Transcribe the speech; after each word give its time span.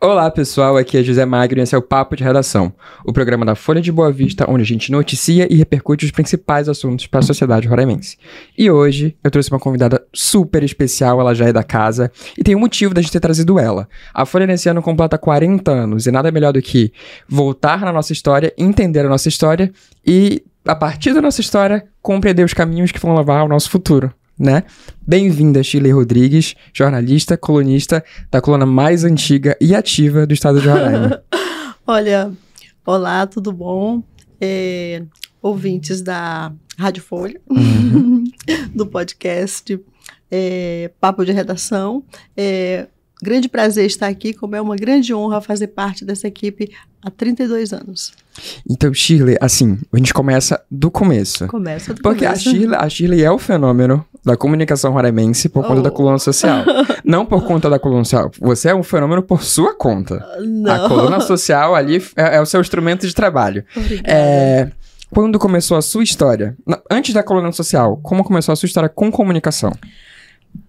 Olá 0.00 0.30
pessoal, 0.30 0.76
aqui 0.76 0.96
é 0.96 1.02
José 1.02 1.24
Magno 1.24 1.58
e 1.58 1.62
esse 1.62 1.74
é 1.74 1.78
o 1.78 1.82
Papo 1.82 2.14
de 2.14 2.22
Redação, 2.22 2.72
o 3.04 3.12
programa 3.12 3.44
da 3.44 3.56
Folha 3.56 3.80
de 3.80 3.90
Boa 3.90 4.12
Vista, 4.12 4.48
onde 4.48 4.62
a 4.62 4.64
gente 4.64 4.92
noticia 4.92 5.52
e 5.52 5.56
repercute 5.56 6.04
os 6.04 6.12
principais 6.12 6.68
assuntos 6.68 7.08
para 7.08 7.18
a 7.18 7.22
sociedade 7.22 7.66
roraimense. 7.66 8.16
E 8.56 8.70
hoje 8.70 9.16
eu 9.24 9.28
trouxe 9.28 9.50
uma 9.50 9.58
convidada 9.58 10.00
super 10.14 10.62
especial, 10.62 11.20
ela 11.20 11.34
já 11.34 11.46
é 11.46 11.52
da 11.52 11.64
casa, 11.64 12.12
e 12.38 12.44
tem 12.44 12.54
um 12.54 12.60
motivo 12.60 12.94
da 12.94 13.02
gente 13.02 13.10
ter 13.10 13.18
trazido 13.18 13.58
ela. 13.58 13.88
A 14.14 14.24
Folha 14.24 14.46
nesse 14.46 14.68
ano 14.68 14.80
completa 14.80 15.18
40 15.18 15.68
anos, 15.68 16.06
e 16.06 16.12
nada 16.12 16.30
melhor 16.30 16.52
do 16.52 16.62
que 16.62 16.92
voltar 17.28 17.80
na 17.80 17.92
nossa 17.92 18.12
história, 18.12 18.54
entender 18.56 19.04
a 19.04 19.08
nossa 19.08 19.28
história 19.28 19.72
e, 20.06 20.44
a 20.64 20.76
partir 20.76 21.12
da 21.12 21.20
nossa 21.20 21.40
história, 21.40 21.84
compreender 22.00 22.44
os 22.44 22.54
caminhos 22.54 22.92
que 22.92 23.00
vão 23.00 23.16
levar 23.16 23.40
ao 23.40 23.48
nosso 23.48 23.68
futuro 23.68 24.14
né? 24.38 24.62
Bem-vinda, 25.06 25.62
Shirley 25.62 25.90
Rodrigues, 25.90 26.54
jornalista, 26.72 27.36
colunista 27.36 28.04
da 28.30 28.40
coluna 28.40 28.64
mais 28.64 29.02
antiga 29.02 29.56
e 29.60 29.74
ativa 29.74 30.26
do 30.26 30.32
estado 30.32 30.60
de 30.60 30.68
Roraima. 30.68 31.22
Olha, 31.86 32.32
olá, 32.86 33.26
tudo 33.26 33.52
bom? 33.52 34.02
É, 34.40 35.02
ouvintes 35.42 36.00
da 36.02 36.52
Rádio 36.78 37.02
Folha, 37.02 37.40
uhum. 37.50 38.24
do 38.72 38.86
podcast 38.86 39.80
é, 40.30 40.90
Papo 41.00 41.24
de 41.24 41.32
Redação. 41.32 42.04
É, 42.36 42.86
grande 43.20 43.48
prazer 43.48 43.86
estar 43.86 44.06
aqui, 44.06 44.32
como 44.32 44.54
é 44.54 44.60
uma 44.60 44.76
grande 44.76 45.12
honra 45.12 45.40
fazer 45.40 45.68
parte 45.68 46.04
dessa 46.04 46.28
equipe 46.28 46.70
há 47.02 47.10
32 47.10 47.72
anos. 47.72 48.12
Então, 48.68 48.92
Shirley, 48.92 49.36
assim, 49.40 49.78
a 49.92 49.96
gente 49.96 50.12
começa 50.12 50.60
do 50.70 50.90
começo. 50.90 51.46
Começa 51.46 51.94
do 51.94 52.02
Porque 52.02 52.24
começo. 52.24 52.48
a 52.48 52.52
Shirley, 52.52 52.78
a 52.78 52.88
Shirley 52.88 53.24
é 53.24 53.30
o 53.30 53.38
fenômeno 53.38 54.04
da 54.24 54.36
comunicação 54.36 54.92
roraimense 54.92 55.48
por 55.48 55.62
conta 55.62 55.80
oh. 55.80 55.82
da 55.82 55.90
coluna 55.90 56.18
social. 56.18 56.64
Não 57.04 57.24
por 57.24 57.44
conta 57.44 57.70
da 57.70 57.78
coluna 57.78 58.04
social. 58.04 58.30
Você 58.40 58.68
é 58.68 58.74
um 58.74 58.82
fenômeno 58.82 59.22
por 59.22 59.42
sua 59.42 59.74
conta. 59.74 60.24
Não. 60.40 60.72
A 60.72 60.88
coluna 60.88 61.20
social 61.20 61.74
ali 61.74 62.02
é, 62.16 62.36
é 62.36 62.40
o 62.40 62.46
seu 62.46 62.60
instrumento 62.60 63.06
de 63.06 63.14
trabalho. 63.14 63.64
Obrigada. 63.74 64.08
É, 64.10 64.70
quando 65.10 65.38
começou 65.38 65.76
a 65.76 65.82
sua 65.82 66.02
história? 66.02 66.56
Antes 66.90 67.14
da 67.14 67.22
coluna 67.22 67.50
social, 67.52 67.98
como 68.02 68.22
começou 68.22 68.52
a 68.52 68.56
sua 68.56 68.66
história 68.66 68.88
com 68.88 69.10
comunicação? 69.10 69.72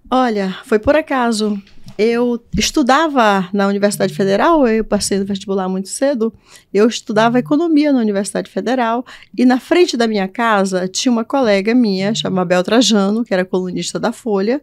Olha, 0.10 0.56
foi 0.66 0.80
por 0.80 0.96
acaso 0.96 1.62
eu 2.02 2.42
estudava 2.58 3.50
na 3.52 3.68
Universidade 3.68 4.14
Federal, 4.14 4.66
eu 4.66 4.86
passei 4.86 5.20
no 5.20 5.26
vestibular 5.26 5.68
muito 5.68 5.90
cedo, 5.90 6.34
eu 6.74 6.88
estudava 6.88 7.40
economia 7.40 7.92
na 7.92 8.00
Universidade 8.00 8.50
Federal 8.50 9.06
e 9.38 9.44
na 9.44 9.60
frente 9.60 9.98
da 9.98 10.08
minha 10.08 10.26
casa 10.26 10.88
tinha 10.88 11.12
uma 11.12 11.26
colega 11.26 11.76
minha, 11.76 12.16
chamada 12.16 12.40
Mabel 12.40 12.64
Trajano, 12.64 13.26
que 13.26 13.34
era 13.34 13.44
colunista 13.44 14.00
da 14.00 14.14
Folha, 14.14 14.62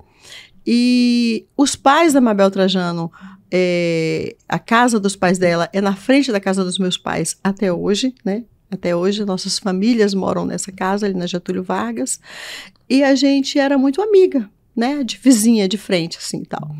e 0.66 1.44
os 1.54 1.76
pais 1.76 2.14
da 2.14 2.22
Mabel 2.22 2.50
Trajano, 2.50 3.12
é, 3.52 4.34
a 4.48 4.58
casa 4.58 4.98
dos 4.98 5.14
pais 5.14 5.36
dela 5.36 5.68
é 5.74 5.80
na 5.82 5.94
frente 5.94 6.32
da 6.32 6.40
casa 6.40 6.64
dos 6.64 6.78
meus 6.78 6.96
pais 6.96 7.36
até 7.44 7.70
hoje, 7.70 8.14
né? 8.24 8.44
Até 8.70 8.96
hoje, 8.96 9.26
nossas 9.26 9.58
famílias 9.58 10.14
moram 10.14 10.46
nessa 10.46 10.72
casa, 10.72 11.04
ali 11.04 11.14
na 11.14 11.26
Getúlio 11.26 11.62
Vargas. 11.62 12.18
E 12.88 13.04
a 13.04 13.14
gente 13.14 13.58
era 13.58 13.76
muito 13.76 14.00
amiga, 14.00 14.50
né? 14.76 15.02
De 15.02 15.16
vizinha, 15.16 15.68
de 15.68 15.78
frente, 15.78 16.18
assim, 16.18 16.44
tal. 16.44 16.70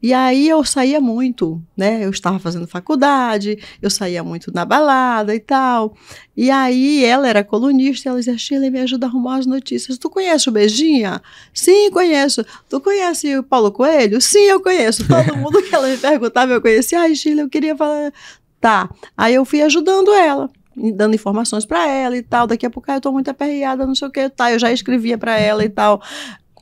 E 0.00 0.12
aí 0.12 0.48
eu 0.48 0.64
saía 0.64 1.00
muito, 1.00 1.60
né? 1.76 2.04
Eu 2.04 2.10
estava 2.10 2.38
fazendo 2.38 2.68
faculdade, 2.68 3.58
eu 3.82 3.90
saía 3.90 4.22
muito 4.22 4.52
na 4.54 4.64
balada 4.64 5.34
e 5.34 5.40
tal. 5.40 5.96
E 6.36 6.50
aí 6.50 7.04
ela 7.04 7.28
era 7.28 7.42
colunista, 7.42 8.08
ela 8.08 8.18
dizia, 8.18 8.38
Sheila, 8.38 8.70
me 8.70 8.80
ajuda 8.80 9.06
a 9.06 9.08
arrumar 9.08 9.38
as 9.38 9.46
notícias. 9.46 9.98
Tu 9.98 10.08
conhece 10.08 10.48
o 10.48 10.52
Beijinha? 10.52 11.20
Sim, 11.52 11.90
conheço. 11.90 12.44
Tu 12.68 12.80
conhece 12.80 13.36
o 13.36 13.42
Paulo 13.42 13.72
Coelho? 13.72 14.20
Sim, 14.20 14.44
eu 14.44 14.62
conheço. 14.62 15.06
Todo 15.08 15.34
mundo 15.36 15.60
que 15.62 15.74
ela 15.74 15.88
me 15.88 15.96
perguntava, 15.96 16.52
eu 16.52 16.62
conhecia. 16.62 17.00
Ai, 17.00 17.14
Sheila, 17.14 17.42
eu 17.42 17.48
queria 17.48 17.76
falar... 17.76 18.12
Tá. 18.60 18.88
Aí 19.16 19.34
eu 19.34 19.44
fui 19.44 19.62
ajudando 19.62 20.12
ela 20.12 20.50
dando 20.94 21.14
informações 21.14 21.66
para 21.66 21.88
ela 21.88 22.16
e 22.16 22.22
tal. 22.22 22.46
Daqui 22.46 22.64
a 22.64 22.70
pouco 22.70 22.90
ah, 22.90 22.96
eu 22.96 23.00
tô 23.00 23.10
muito 23.10 23.28
aperreada, 23.28 23.84
não 23.86 23.94
sei 23.94 24.06
o 24.06 24.10
que, 24.10 24.28
tá. 24.30 24.52
Eu 24.52 24.58
já 24.58 24.70
escrevia 24.70 25.18
para 25.18 25.36
ela 25.38 25.64
e 25.64 25.68
tal. 25.68 26.00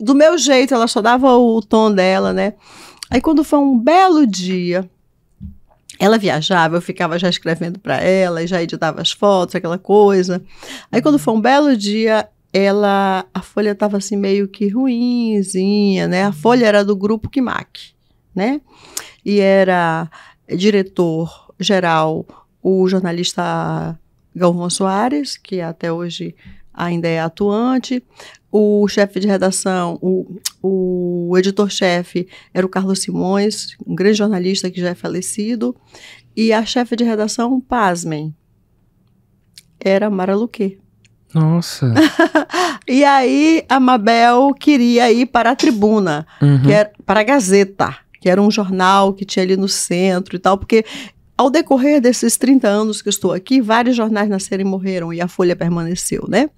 Do 0.01 0.15
meu 0.15 0.37
jeito, 0.37 0.75
ela 0.75 0.87
só 0.87 1.01
dava 1.01 1.37
o 1.37 1.61
tom 1.63 1.93
dela, 1.93 2.33
né? 2.33 2.55
Aí 3.11 3.21
quando 3.21 3.45
foi 3.45 3.59
um 3.59 3.79
belo 3.79 4.27
dia, 4.27 4.89
ela 5.99 6.19
viajava, 6.19 6.77
eu 6.77 6.83
ficava 6.83 7.19
já 7.19 7.29
escrevendo 7.29 7.79
para 7.79 8.01
ela 8.01 8.43
e 8.43 8.47
já 8.47 8.63
editava 8.63 9.01
as 9.01 9.13
fotos, 9.13 9.55
aquela 9.55 9.79
coisa. 9.79 10.43
Aí 10.91 11.01
quando 11.01 11.19
foi 11.19 11.35
um 11.35 11.41
belo 11.41 11.77
dia, 11.77 12.29
ela 12.53 13.25
a 13.33 13.43
folha 13.43 13.71
estava 13.71 13.97
assim 13.97 14.17
meio 14.17 14.49
que 14.49 14.69
ruinzinha, 14.69 16.07
né? 16.09 16.25
A 16.25 16.33
folha 16.33 16.67
era 16.67 16.85
do 16.85 16.97
grupo 16.97 17.31
Kimak, 17.31 17.95
né? 18.35 18.61
E 19.25 19.41
era 19.41 20.11
diretor 20.55 21.53
geral 21.59 22.27
o 22.63 22.89
jornalista 22.89 23.99
Galvão 24.35 24.69
Soares, 24.69 25.37
que 25.37 25.61
até 25.61 25.93
hoje 25.93 26.35
ainda 26.75 27.09
é 27.09 27.21
atuante. 27.21 28.03
O 28.59 28.89
chefe 28.89 29.21
de 29.21 29.27
redação, 29.27 29.99
o, 30.01 30.41
o 30.63 31.37
editor-chefe 31.37 32.27
era 32.55 32.65
o 32.65 32.71
Carlos 32.71 33.01
Simões, 33.01 33.77
um 33.87 33.95
grande 33.95 34.17
jornalista 34.17 34.71
que 34.71 34.81
já 34.81 34.89
é 34.89 34.95
falecido. 34.95 35.77
E 36.35 36.55
a 36.55 36.65
chefe 36.65 36.97
de 36.97 37.05
redação, 37.05 37.61
pasmem, 37.61 38.35
era 39.79 40.09
Mara 40.09 40.35
Luque. 40.35 40.79
Nossa. 41.35 41.93
e 42.89 43.05
aí 43.05 43.63
a 43.69 43.79
Mabel 43.79 44.55
queria 44.59 45.13
ir 45.13 45.27
para 45.27 45.51
a 45.51 45.55
tribuna, 45.55 46.27
uhum. 46.41 46.63
que 46.63 46.73
era 46.73 46.91
para 47.05 47.21
a 47.21 47.25
Gazeta, 47.25 47.95
que 48.23 48.31
era 48.31 48.41
um 48.41 48.51
jornal 48.51 49.13
que 49.13 49.27
tinha 49.27 49.43
ali 49.43 49.59
no 49.59 49.69
centro 49.69 50.35
e 50.35 50.39
tal, 50.39 50.57
porque 50.57 50.83
ao 51.37 51.51
decorrer 51.51 52.01
desses 52.01 52.39
30 52.39 52.67
anos 52.67 53.03
que 53.03 53.11
estou 53.11 53.35
aqui, 53.35 53.61
vários 53.61 53.95
jornais 53.95 54.31
nasceram 54.31 54.63
e 54.63 54.67
morreram 54.67 55.13
e 55.13 55.21
a 55.21 55.29
Folha 55.29 55.55
permaneceu, 55.55 56.25
né? 56.27 56.49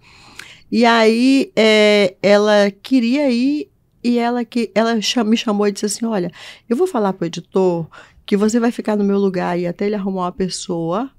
E 0.70 0.84
aí 0.84 1.52
é, 1.56 2.16
ela 2.22 2.70
queria 2.70 3.30
ir 3.30 3.70
e 4.02 4.18
ela 4.18 4.44
que 4.44 4.70
ela 4.74 4.94
me 5.24 5.36
chamou 5.36 5.66
e 5.66 5.72
disse 5.72 5.86
assim: 5.86 6.06
Olha, 6.06 6.30
eu 6.68 6.76
vou 6.76 6.86
falar 6.86 7.12
para 7.12 7.24
o 7.24 7.26
editor 7.26 7.88
que 8.24 8.36
você 8.36 8.60
vai 8.60 8.70
ficar 8.70 8.96
no 8.96 9.04
meu 9.04 9.18
lugar 9.18 9.58
e 9.58 9.66
até 9.66 9.86
ele 9.86 9.94
arrumar 9.94 10.22
uma 10.22 10.32
pessoa. 10.32 11.10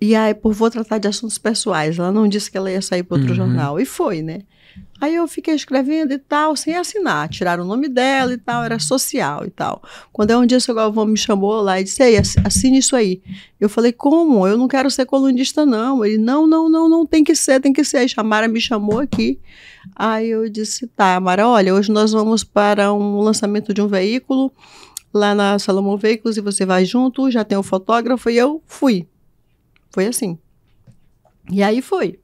E 0.00 0.14
aí, 0.14 0.32
por 0.32 0.52
vou 0.52 0.70
tratar 0.70 0.98
de 0.98 1.08
assuntos 1.08 1.38
pessoais. 1.38 1.98
Ela 1.98 2.12
não 2.12 2.28
disse 2.28 2.50
que 2.50 2.56
ela 2.56 2.70
ia 2.70 2.80
sair 2.80 3.02
para 3.02 3.16
outro 3.16 3.30
uhum. 3.30 3.36
jornal. 3.36 3.80
E 3.80 3.84
foi, 3.84 4.22
né? 4.22 4.42
Aí 5.00 5.14
eu 5.14 5.28
fiquei 5.28 5.54
escrevendo 5.54 6.12
e 6.12 6.18
tal, 6.18 6.56
sem 6.56 6.74
assinar. 6.74 7.28
Tiraram 7.28 7.62
o 7.62 7.66
nome 7.66 7.88
dela 7.88 8.32
e 8.32 8.38
tal, 8.38 8.64
era 8.64 8.78
social 8.80 9.44
e 9.46 9.50
tal. 9.50 9.80
Quando 10.12 10.32
é 10.32 10.36
um 10.36 10.44
dia 10.44 10.58
o 10.58 10.60
seu 10.60 10.74
Galvão 10.74 11.06
me 11.06 11.16
chamou 11.16 11.60
lá 11.60 11.80
e 11.80 11.84
disse, 11.84 12.02
ei, 12.02 12.16
assine 12.44 12.78
isso 12.78 12.96
aí. 12.96 13.22
Eu 13.60 13.68
falei, 13.68 13.92
como? 13.92 14.46
Eu 14.46 14.58
não 14.58 14.66
quero 14.66 14.90
ser 14.90 15.06
colunista, 15.06 15.64
não. 15.64 16.04
Ele, 16.04 16.18
não, 16.18 16.46
não, 16.46 16.68
não, 16.68 16.88
não, 16.88 17.06
tem 17.06 17.22
que 17.22 17.34
ser, 17.34 17.60
tem 17.60 17.72
que 17.72 17.84
ser. 17.84 17.98
Aí 17.98 18.08
a 18.16 18.22
Mara 18.24 18.48
me 18.48 18.60
chamou 18.60 18.98
aqui. 18.98 19.38
Aí 19.94 20.28
eu 20.28 20.48
disse, 20.48 20.88
tá, 20.88 21.20
Mara, 21.20 21.46
olha, 21.48 21.74
hoje 21.74 21.92
nós 21.92 22.12
vamos 22.12 22.42
para 22.42 22.92
um 22.92 23.20
lançamento 23.20 23.72
de 23.72 23.80
um 23.80 23.86
veículo 23.86 24.52
lá 25.14 25.34
na 25.34 25.58
Salomão 25.58 25.96
Veículos 25.96 26.36
e 26.36 26.40
você 26.40 26.66
vai 26.66 26.84
junto, 26.84 27.30
já 27.30 27.44
tem 27.44 27.56
o 27.56 27.62
fotógrafo 27.62 28.28
e 28.30 28.36
eu 28.36 28.62
fui. 28.66 29.06
Foi 29.90 30.06
assim. 30.06 30.38
E 31.50 31.62
aí 31.62 31.80
foi. 31.80 32.18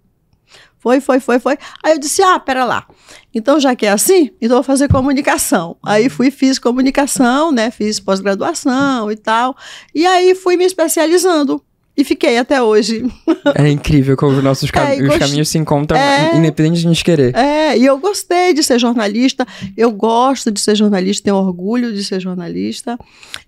Foi, 0.85 1.01
foi, 1.01 1.19
foi, 1.19 1.39
foi. 1.39 1.57
Aí 1.83 1.93
eu 1.95 1.99
disse: 1.99 2.23
ah, 2.23 2.39
pera 2.39 2.63
lá. 2.63 2.87
Então, 3.35 3.59
já 3.59 3.75
que 3.75 3.87
é 3.87 3.91
assim, 3.91 4.31
então 4.39 4.59
vou 4.59 4.63
fazer 4.63 4.87
comunicação. 4.87 5.79
Aí 5.83 6.11
fui, 6.11 6.31
fiz 6.31 6.59
comunicação, 6.59 7.51
né? 7.51 7.71
Fiz 7.71 7.99
pós-graduação 7.99 9.11
e 9.11 9.17
tal. 9.17 9.57
E 9.95 10.07
aí 10.07 10.35
fui 10.35 10.59
me 10.59 10.65
especializando. 10.65 11.65
E 11.97 12.03
fiquei 12.03 12.39
até 12.39 12.63
hoje. 12.63 13.05
É 13.57 13.69
incrível 13.69 14.17
como 14.17 14.41
nossos 14.41 14.71
cam 14.71 14.85
é, 14.85 14.95
os 14.95 15.07
gost... 15.07 15.19
caminhos 15.19 15.51
se 15.51 15.59
encontram, 15.59 15.99
é, 16.01 16.35
independente 16.35 16.81
de 16.81 16.87
a 16.87 16.91
gente 16.91 17.05
querer. 17.05 17.37
É, 17.37 17.77
e 17.77 17.85
eu 17.85 17.99
gostei 17.99 18.55
de 18.55 18.63
ser 18.63 18.79
jornalista. 18.79 19.47
Eu 19.77 19.93
gosto 19.93 20.51
de 20.51 20.59
ser 20.59 20.75
jornalista, 20.75 21.25
tenho 21.25 21.37
orgulho 21.37 21.93
de 21.93 22.03
ser 22.03 22.21
jornalista. 22.21 22.99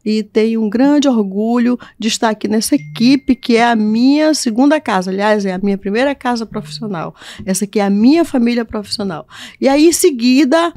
E 0.04 0.22
tenho 0.22 0.62
um 0.62 0.68
grande 0.68 1.08
orgulho 1.08 1.78
de 1.98 2.08
estar 2.08 2.28
aqui 2.28 2.46
nessa 2.46 2.74
equipe, 2.74 3.34
que 3.34 3.56
é 3.56 3.64
a 3.64 3.74
minha 3.74 4.34
segunda 4.34 4.78
casa. 4.78 5.10
Aliás, 5.10 5.46
é 5.46 5.54
a 5.54 5.58
minha 5.58 5.78
primeira 5.78 6.14
casa 6.14 6.44
profissional. 6.44 7.14
Essa 7.46 7.64
aqui 7.64 7.80
é 7.80 7.84
a 7.84 7.90
minha 7.90 8.22
família 8.22 8.66
profissional. 8.66 9.26
E 9.58 9.66
aí, 9.66 9.86
em 9.86 9.92
seguida, 9.92 10.74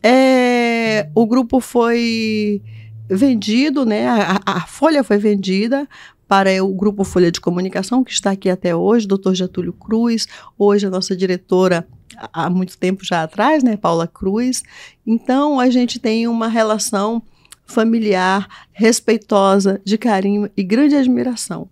é, 0.00 1.08
o 1.12 1.26
grupo 1.26 1.58
foi 1.58 2.62
vendido, 3.08 3.84
né? 3.84 4.06
A, 4.08 4.40
a, 4.46 4.60
Folha 4.60 5.02
foi 5.02 5.18
vendida 5.18 5.88
para 6.30 6.62
o 6.62 6.72
Grupo 6.72 7.02
Folha 7.02 7.32
de 7.32 7.40
Comunicação, 7.40 8.04
que 8.04 8.12
está 8.12 8.30
aqui 8.30 8.48
até 8.48 8.72
hoje, 8.72 9.04
doutor 9.04 9.34
Getúlio 9.34 9.72
Cruz, 9.72 10.28
hoje 10.56 10.86
a 10.86 10.90
nossa 10.90 11.16
diretora 11.16 11.84
há 12.32 12.48
muito 12.48 12.78
tempo 12.78 13.04
já 13.04 13.24
atrás, 13.24 13.64
né, 13.64 13.76
Paula 13.76 14.06
Cruz. 14.06 14.62
Então, 15.04 15.58
a 15.58 15.68
gente 15.70 15.98
tem 15.98 16.28
uma 16.28 16.46
relação 16.46 17.20
familiar, 17.66 18.46
respeitosa, 18.70 19.80
de 19.84 19.98
carinho 19.98 20.48
e 20.56 20.62
grande 20.62 20.94
admiração. 20.94 21.68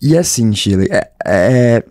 E 0.00 0.16
assim, 0.16 0.50
Chile, 0.54 0.88
é, 0.90 1.10
é, 1.26 1.84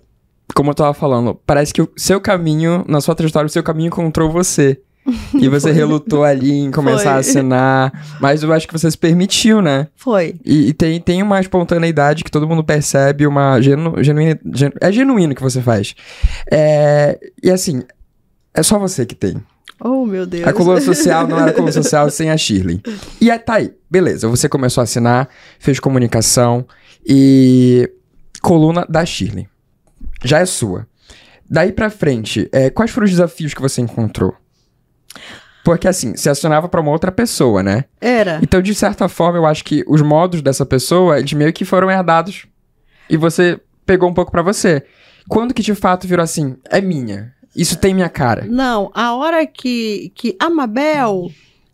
como 0.55 0.71
eu 0.71 0.71
estava 0.71 0.95
falando, 0.95 1.39
parece 1.45 1.71
que 1.71 1.83
o 1.83 1.91
seu 1.95 2.19
caminho, 2.19 2.83
na 2.87 2.99
sua 2.99 3.13
trajetória, 3.13 3.45
o 3.45 3.51
seu 3.51 3.61
caminho 3.61 3.89
encontrou 3.89 4.31
você. 4.31 4.81
E 5.39 5.47
você 5.47 5.71
relutou 5.71 6.23
ali 6.23 6.51
em 6.51 6.71
começar 6.71 7.03
Foi. 7.03 7.11
a 7.13 7.15
assinar. 7.17 8.17
Mas 8.19 8.43
eu 8.43 8.51
acho 8.51 8.67
que 8.67 8.73
você 8.73 8.89
se 8.91 8.97
permitiu, 8.97 9.61
né? 9.61 9.87
Foi. 9.95 10.35
E, 10.43 10.67
e 10.69 10.73
tem, 10.73 10.99
tem 10.99 11.23
uma 11.23 11.39
espontaneidade 11.39 12.23
que 12.23 12.31
todo 12.31 12.47
mundo 12.47 12.63
percebe, 12.63 13.25
uma 13.25 13.59
genu, 13.61 14.03
genuína. 14.03 14.39
genu- 14.53 14.73
é 14.81 14.91
genuíno 14.91 15.33
que 15.35 15.41
você 15.41 15.61
faz. 15.61 15.95
É, 16.51 17.17
e 17.41 17.49
assim, 17.49 17.83
é 18.53 18.61
só 18.63 18.77
você 18.77 19.05
que 19.05 19.15
tem. 19.15 19.41
Oh, 19.79 20.05
meu 20.05 20.25
Deus. 20.25 20.47
A 20.47 20.51
coluna 20.53 20.81
social 20.81 21.27
não 21.27 21.39
era 21.39 21.53
coluna 21.53 21.71
social 21.71 22.09
sem 22.09 22.29
a 22.31 22.37
Shirley. 22.37 22.81
E 23.21 23.29
é, 23.29 23.37
tá 23.37 23.55
aí, 23.55 23.71
beleza. 23.89 24.27
Você 24.27 24.49
começou 24.49 24.81
a 24.81 24.85
assinar, 24.85 25.29
fez 25.59 25.79
comunicação 25.79 26.65
e. 27.07 27.89
Coluna 28.41 28.85
da 28.89 29.05
Shirley. 29.05 29.47
Já 30.23 30.39
é 30.39 30.45
sua. 30.45 30.87
Daí 31.49 31.71
pra 31.71 31.89
frente, 31.89 32.49
é, 32.51 32.69
quais 32.69 32.91
foram 32.91 33.05
os 33.05 33.11
desafios 33.11 33.53
que 33.53 33.61
você 33.61 33.81
encontrou? 33.81 34.33
Porque 35.63 35.87
assim, 35.87 36.15
você 36.15 36.29
acionava 36.29 36.69
pra 36.69 36.79
uma 36.79 36.91
outra 36.91 37.11
pessoa, 37.11 37.61
né? 37.61 37.85
Era. 37.99 38.39
Então, 38.41 38.61
de 38.61 38.73
certa 38.73 39.09
forma, 39.09 39.37
eu 39.37 39.45
acho 39.45 39.63
que 39.65 39.83
os 39.87 40.01
modos 40.01 40.41
dessa 40.41 40.65
pessoa, 40.65 41.19
eles 41.19 41.33
meio 41.33 41.51
que 41.51 41.65
foram 41.65 41.91
herdados. 41.91 42.45
E 43.09 43.17
você 43.17 43.59
pegou 43.85 44.09
um 44.09 44.13
pouco 44.13 44.31
pra 44.31 44.41
você. 44.41 44.83
Quando 45.27 45.53
que 45.53 45.61
de 45.61 45.75
fato 45.75 46.07
virou 46.07 46.23
assim, 46.23 46.55
é 46.69 46.79
minha. 46.79 47.33
Isso 47.55 47.77
tem 47.77 47.93
minha 47.93 48.07
cara. 48.09 48.45
Não, 48.47 48.89
a 48.93 49.13
hora 49.15 49.45
que, 49.45 50.11
que 50.15 50.37
a 50.39 50.49
Mabel, 50.49 51.29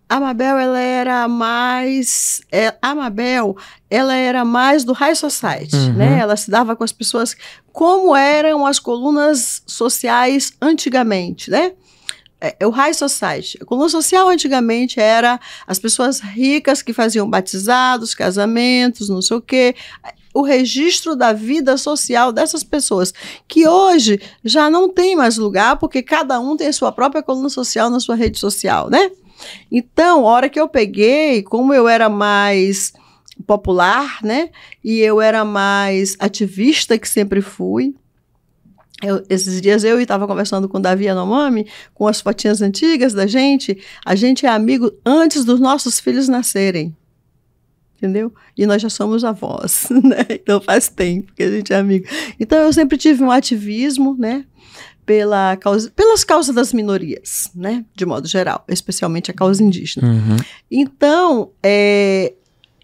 a 0.10 0.19
Mabel, 0.19 0.57
ela 0.57 0.80
era 0.80 1.28
mais, 1.28 2.42
é, 2.51 2.74
a 2.81 2.95
Mabel, 2.95 3.56
ela 3.92 4.16
era 4.16 4.44
mais 4.45 4.84
do 4.84 4.94
High 4.94 5.16
Society, 5.16 5.75
Uhum. 5.75 5.94
né? 5.94 6.19
Ela 6.19 6.36
se 6.36 6.50
dava 6.50 6.75
com 6.75 6.84
as 6.84 6.92
pessoas 6.92 7.36
como 7.72 8.16
eram 8.16 8.66
as 8.66 8.80
colunas 8.80 9.62
sociais 9.68 10.54
antigamente, 10.62 11.51
né? 11.51 11.74
É, 12.45 12.68
o 12.68 12.72
High 12.72 12.94
Society. 12.94 13.57
A 13.62 13.66
coluna 13.66 13.88
social 13.88 14.28
antigamente 14.28 15.00
era 15.00 15.40
as 15.66 15.80
pessoas 15.80 16.19
ricas 16.19 16.81
que 16.81 16.92
faziam 16.92 17.30
batizados, 17.30 18.13
casamentos, 18.13 19.07
não 19.07 19.22
sei 19.22 19.38
o 19.38 19.42
quê. 19.42 19.74
O 20.34 20.42
registro 20.42 21.16
da 21.16 21.31
vida 21.31 21.78
social 21.78 22.34
dessas 22.34 22.62
pessoas, 22.62 23.13
que 23.48 23.66
hoje 23.66 24.19
já 24.44 24.69
não 24.69 24.90
tem 24.90 25.16
mais 25.16 25.38
lugar, 25.38 25.78
porque 25.78 26.04
cada 26.04 26.38
um 26.42 26.57
tem 26.57 26.68
a 26.68 26.74
sua 26.74 26.92
própria 26.92 27.24
coluna 27.24 27.48
social 27.48 27.90
na 27.90 28.01
sua 28.01 28.16
rede 28.16 28.38
social, 28.38 28.90
né? 28.90 29.10
Então, 29.72 30.28
a 30.28 30.30
hora 30.30 30.50
que 30.50 30.60
eu 30.60 30.68
peguei, 30.68 31.44
como 31.44 31.74
eu 31.74 31.88
era 31.88 32.10
mais 32.10 32.92
popular, 33.48 34.18
né? 34.22 34.50
E 34.84 35.00
eu 35.00 35.22
era 35.22 35.45
mais 35.45 36.18
ativista, 36.19 36.98
que 36.98 37.07
sempre 37.07 37.42
fui. 37.42 37.95
Eu- 39.04 39.24
esses 39.30 39.60
dias 39.62 39.84
eu 39.84 40.00
estava 40.00 40.26
conversando 40.26 40.68
com 40.70 40.78
o 40.78 40.82
Davi 40.82 41.06
Yanomami, 41.06 41.68
com 41.94 42.08
as 42.08 42.22
fotinhas 42.22 42.62
antigas 42.62 43.14
da 43.14 43.28
gente. 43.28 43.78
A 44.06 44.16
gente 44.16 44.46
é 44.46 44.50
amigo 44.50 44.92
antes 45.06 45.44
dos 45.44 45.60
nossos 45.60 46.00
filhos 46.00 46.28
nascerem. 46.30 46.96
Entendeu? 47.98 48.34
E 48.58 48.66
nós 48.66 48.82
já 48.82 48.90
somos 48.90 49.24
avós, 49.24 49.88
né? 50.04 50.26
Então 50.30 50.60
faz 50.60 50.90
tempo 50.90 51.34
que 51.34 51.44
a 51.44 51.52
gente 51.52 51.72
é 51.72 51.78
amigo. 51.78 52.06
Então 52.40 52.58
eu 52.60 52.74
sempre 52.74 52.98
tive 52.98 53.24
um 53.24 53.32
ativismo, 53.32 54.16
né? 54.18 54.46
Pela 55.06 55.56
causa, 55.58 55.92
pelas 55.92 56.24
causas 56.24 56.56
das 56.56 56.72
minorias, 56.74 57.50
né? 57.56 57.84
De 57.96 58.06
modo 58.06 58.28
geral, 58.28 58.64
especialmente 58.70 59.32
a 59.32 59.34
causa 59.34 59.62
indígena. 59.64 60.08
Uhum. 60.08 60.38
Então, 60.72 61.52
é, 61.62 62.34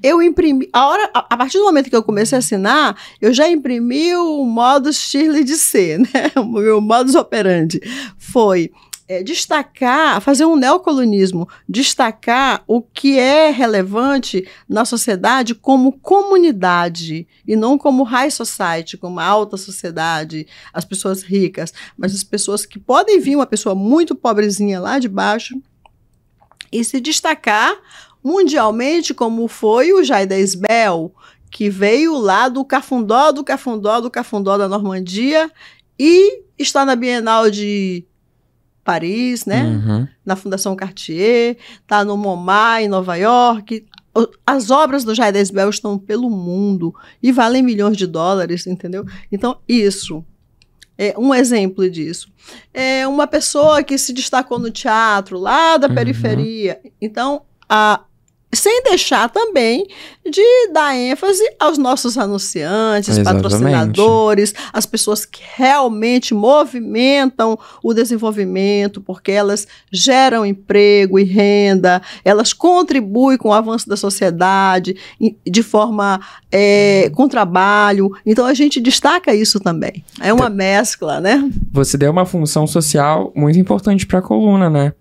eu 0.02 0.22
imprimi. 0.22 0.70
A, 0.72 0.88
hora, 0.88 1.10
a, 1.14 1.38
partir 1.38 1.58
do 1.58 1.66
momento 1.66 1.90
que 1.90 1.96
eu 1.96 2.04
comecei 2.04 2.38
a 2.38 2.40
assinar, 2.40 2.98
eu 3.22 3.34
já 3.34 3.50
imprimi 3.50 4.16
o 4.16 4.46
modo 4.46 4.92
Shirley 4.92 5.44
de 5.44 5.56
ser, 5.56 6.00
né? 6.14 6.32
O 6.38 6.46
meu 6.46 6.82
modus 6.82 7.16
operandi. 7.16 7.80
Foi 8.18 8.72
é, 9.10 9.24
destacar, 9.24 10.22
fazer 10.22 10.46
um 10.46 10.56
neocolonismo, 10.56 11.50
destacar 11.68 12.64
o 12.68 12.80
que 12.80 13.18
é 13.18 13.50
relevante 13.50 14.48
na 14.70 14.86
sociedade 14.86 15.56
como 15.56 15.94
comunidade 15.94 17.28
e 17.48 17.56
não 17.56 17.76
como 17.76 18.04
high 18.04 18.30
society, 18.30 18.98
como 18.98 19.20
alta 19.20 19.58
sociedade, 19.58 20.46
as 20.72 20.86
pessoas 20.86 21.24
ricas, 21.24 21.74
mas 21.98 22.14
as 22.14 22.24
pessoas 22.24 22.68
que 22.68 22.78
podem 22.78 23.20
vir 23.20 23.36
uma 23.36 23.48
pessoa 23.48 23.74
muito 23.74 24.14
pobrezinha 24.14 24.80
lá 24.80 25.00
de 25.00 25.10
baixo 25.10 25.60
e 26.72 26.84
se 26.84 27.02
destacar 27.02 27.76
mundialmente, 28.24 29.14
como 29.14 29.48
foi 29.48 29.94
o 29.94 30.04
Jair 30.04 30.32
Isbel, 30.32 31.14
que 31.52 31.70
veio 31.70 32.18
lá 32.18 32.48
do 32.50 32.64
Cafundó, 32.64 33.32
do 33.32 33.44
Cafundó, 33.44 34.00
do 34.02 34.12
Cafundó 34.12 34.58
da 34.58 34.68
Normandia 34.68 35.50
e 35.98 36.44
está 36.58 36.86
na 36.86 36.96
Bienal 36.96 37.50
de 37.50 38.06
Paris, 38.84 39.46
né? 39.46 39.64
Uhum. 39.64 40.08
Na 40.26 40.36
Fundação 40.36 40.76
Cartier, 40.76 41.58
está 41.82 42.04
no 42.04 42.18
MoMA, 42.18 42.82
em 42.82 42.88
Nova 42.88 43.16
York. 43.16 43.86
As 44.46 44.70
obras 44.72 45.04
do 45.04 45.14
Jair 45.16 45.36
Isbel 45.36 45.70
estão 45.70 45.98
pelo 45.98 46.30
mundo 46.30 46.94
e 47.22 47.32
valem 47.32 47.62
milhões 47.64 47.96
de 47.98 48.08
dólares, 48.08 48.66
entendeu? 48.68 49.06
Então, 49.32 49.60
isso 49.68 50.24
é 50.98 51.14
um 51.18 51.34
exemplo 51.34 51.90
disso. 51.90 52.30
É 52.74 53.08
uma 53.08 53.26
pessoa 53.28 53.82
que 53.84 53.98
se 53.98 54.12
destacou 54.12 54.60
no 54.60 54.70
teatro 54.72 55.38
lá 55.40 55.78
da 55.78 55.88
Uhum. 55.88 55.96
periferia. 55.96 56.82
Então, 57.00 57.44
a, 57.70 58.02
sem 58.52 58.82
deixar 58.84 59.30
também 59.30 59.86
de 60.30 60.42
dar 60.74 60.96
ênfase 60.96 61.44
aos 61.60 61.78
nossos 61.78 62.18
anunciantes, 62.18 63.10
Exatamente. 63.18 63.44
patrocinadores, 63.44 64.54
as 64.74 64.86
pessoas 64.86 65.26
que 65.26 65.42
realmente 65.56 66.34
movimentam 66.34 67.58
o 67.84 67.94
desenvolvimento, 67.94 69.02
porque 69.02 69.32
elas 69.32 69.68
geram 69.92 70.46
emprego 70.46 71.20
e 71.20 71.24
renda, 71.24 72.02
elas 72.26 72.52
contribuem 72.52 73.38
com 73.38 73.50
o 73.50 73.54
avanço 73.54 73.88
da 73.88 73.96
sociedade 73.96 74.96
de 75.46 75.64
forma 75.64 76.20
é, 76.52 77.12
com 77.14 77.28
trabalho. 77.28 78.12
Então 78.26 78.46
a 78.46 78.54
gente 78.54 78.80
destaca 78.80 79.34
isso 79.34 79.60
também. 79.60 80.04
É 80.20 80.34
uma 80.34 80.50
mescla, 80.50 81.20
né? 81.20 81.50
Você 81.72 81.98
deu 81.98 82.12
uma 82.12 82.26
função 82.26 82.66
social 82.66 83.32
muito 83.36 83.60
importante 83.60 84.08
pra 84.08 84.22
coluna, 84.22 84.70
né? 84.70 84.94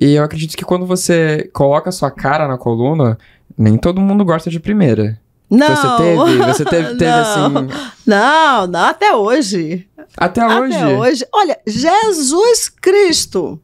E 0.00 0.14
eu 0.14 0.22
acredito 0.22 0.56
que 0.56 0.64
quando 0.64 0.86
você 0.86 1.50
coloca 1.52 1.88
a 1.88 1.92
sua 1.92 2.10
cara 2.10 2.46
na 2.46 2.56
coluna, 2.56 3.18
nem 3.56 3.76
todo 3.76 4.00
mundo 4.00 4.24
gosta 4.24 4.48
de 4.48 4.60
primeira. 4.60 5.20
Não. 5.50 5.66
Você 5.66 5.96
teve, 5.96 6.38
você 6.38 6.64
teve, 6.66 6.88
teve 6.96 7.10
não. 7.10 7.20
assim. 7.20 7.68
Não, 8.06 8.66
não, 8.66 8.80
até 8.80 9.14
hoje. 9.14 9.88
Até 10.16 10.46
hoje. 10.46 10.76
Até 10.76 10.88
hoje. 10.88 11.26
Olha, 11.32 11.58
Jesus 11.66 12.68
Cristo. 12.68 13.60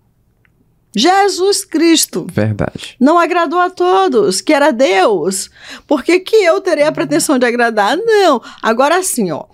Jesus 0.97 1.65
Cristo 1.65 2.25
Verdade. 2.31 2.95
não 3.01 3.19
agradou 3.19 3.59
a 3.59 3.69
todos, 3.69 4.41
que 4.41 4.53
era 4.53 4.71
Deus. 4.71 5.51
Por 5.89 6.05
que, 6.05 6.21
que 6.21 6.37
eu 6.37 6.61
terei 6.61 6.85
a 6.85 6.93
pretensão 6.93 7.37
de 7.37 7.45
agradar? 7.45 7.97
Não. 7.97 8.41
Agora 8.63 9.03
sim, 9.03 9.33
ó. 9.33 9.47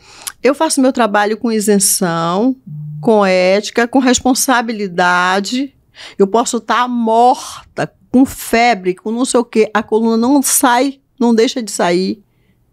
Eu 0.43 0.55
faço 0.55 0.83
meu 0.83 0.93
trabalho 0.93 1.39
com 1.39 1.51
isenção, 1.51 2.55
com 3.01 3.25
ética, 3.25 3.89
com 3.89 3.99
responsabilidade. 3.99 5.75
Eu 6.19 6.27
posso 6.27 6.59
estar 6.59 6.87
morta, 6.89 7.93
com 8.11 8.25
febre, 8.25 8.95
com 8.95 9.11
não 9.11 9.25
sei 9.25 9.41
o 9.41 9.45
quê. 9.45 9.71
A 9.73 9.83
coluna 9.83 10.17
não 10.17 10.43
sai, 10.43 11.01
não 11.19 11.35
deixa 11.35 11.63
de 11.63 11.71
sair. 11.71 12.23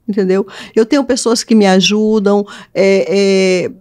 Entendeu? 0.07 0.48
Eu 0.75 0.86
tenho 0.86 1.03
pessoas 1.03 1.43
que 1.43 1.53
me 1.53 1.65
ajudam. 1.65 2.46
é, 2.74 3.65
é, 3.65 3.72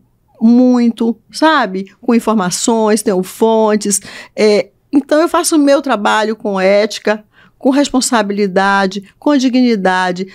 muito, 0.41 1.17
sabe? 1.33 1.91
Com 2.01 2.15
informações, 2.15 3.03
tenho 3.03 3.23
fontes. 3.23 4.01
é, 4.35 4.69
então, 4.93 5.21
eu 5.21 5.29
faço 5.29 5.57
o 5.57 5.59
meu 5.59 5.83
trabalho 5.83 6.35
com 6.35 6.61
ética, 6.61 7.25
com 7.59 7.71
responsabilidade, 7.71 9.13
com 9.19 9.37
dignidade. 9.37 10.33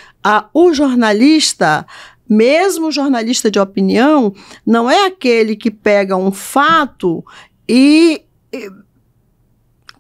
O 0.54 0.74
jornalista, 0.74 1.86
mesmo 2.30 2.92
jornalista 2.92 3.50
de 3.50 3.60
opinião, 3.60 4.34
não 4.66 4.90
é 4.90 5.08
aquele 5.08 5.56
que 5.56 5.72
pega 5.72 6.16
um 6.16 6.32
fato 6.32 7.26
e. 7.68 8.22
e 8.54 8.70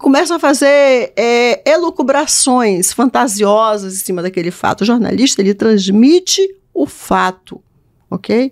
Começa 0.02 0.36
a 0.36 0.40
fazer 0.40 1.14
é, 1.16 1.62
elucubrações 1.70 2.92
fantasiosas 2.92 3.94
em 3.94 3.98
cima 3.98 4.22
daquele 4.22 4.52
fato. 4.52 4.82
O 4.82 4.86
jornalista 4.86 5.42
ele 5.42 5.54
transmite 5.54 6.42
o 6.74 6.86
fato, 6.88 7.62
ok? 8.10 8.52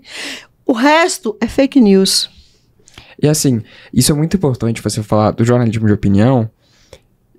O 0.65 0.73
resto 0.73 1.35
é 1.41 1.47
fake 1.47 1.81
news. 1.81 2.29
E 3.21 3.27
assim, 3.27 3.61
isso 3.93 4.11
é 4.11 4.15
muito 4.15 4.37
importante 4.37 4.81
você 4.81 5.01
falar 5.03 5.31
do 5.31 5.43
jornalismo 5.43 5.87
de 5.87 5.93
opinião 5.93 6.49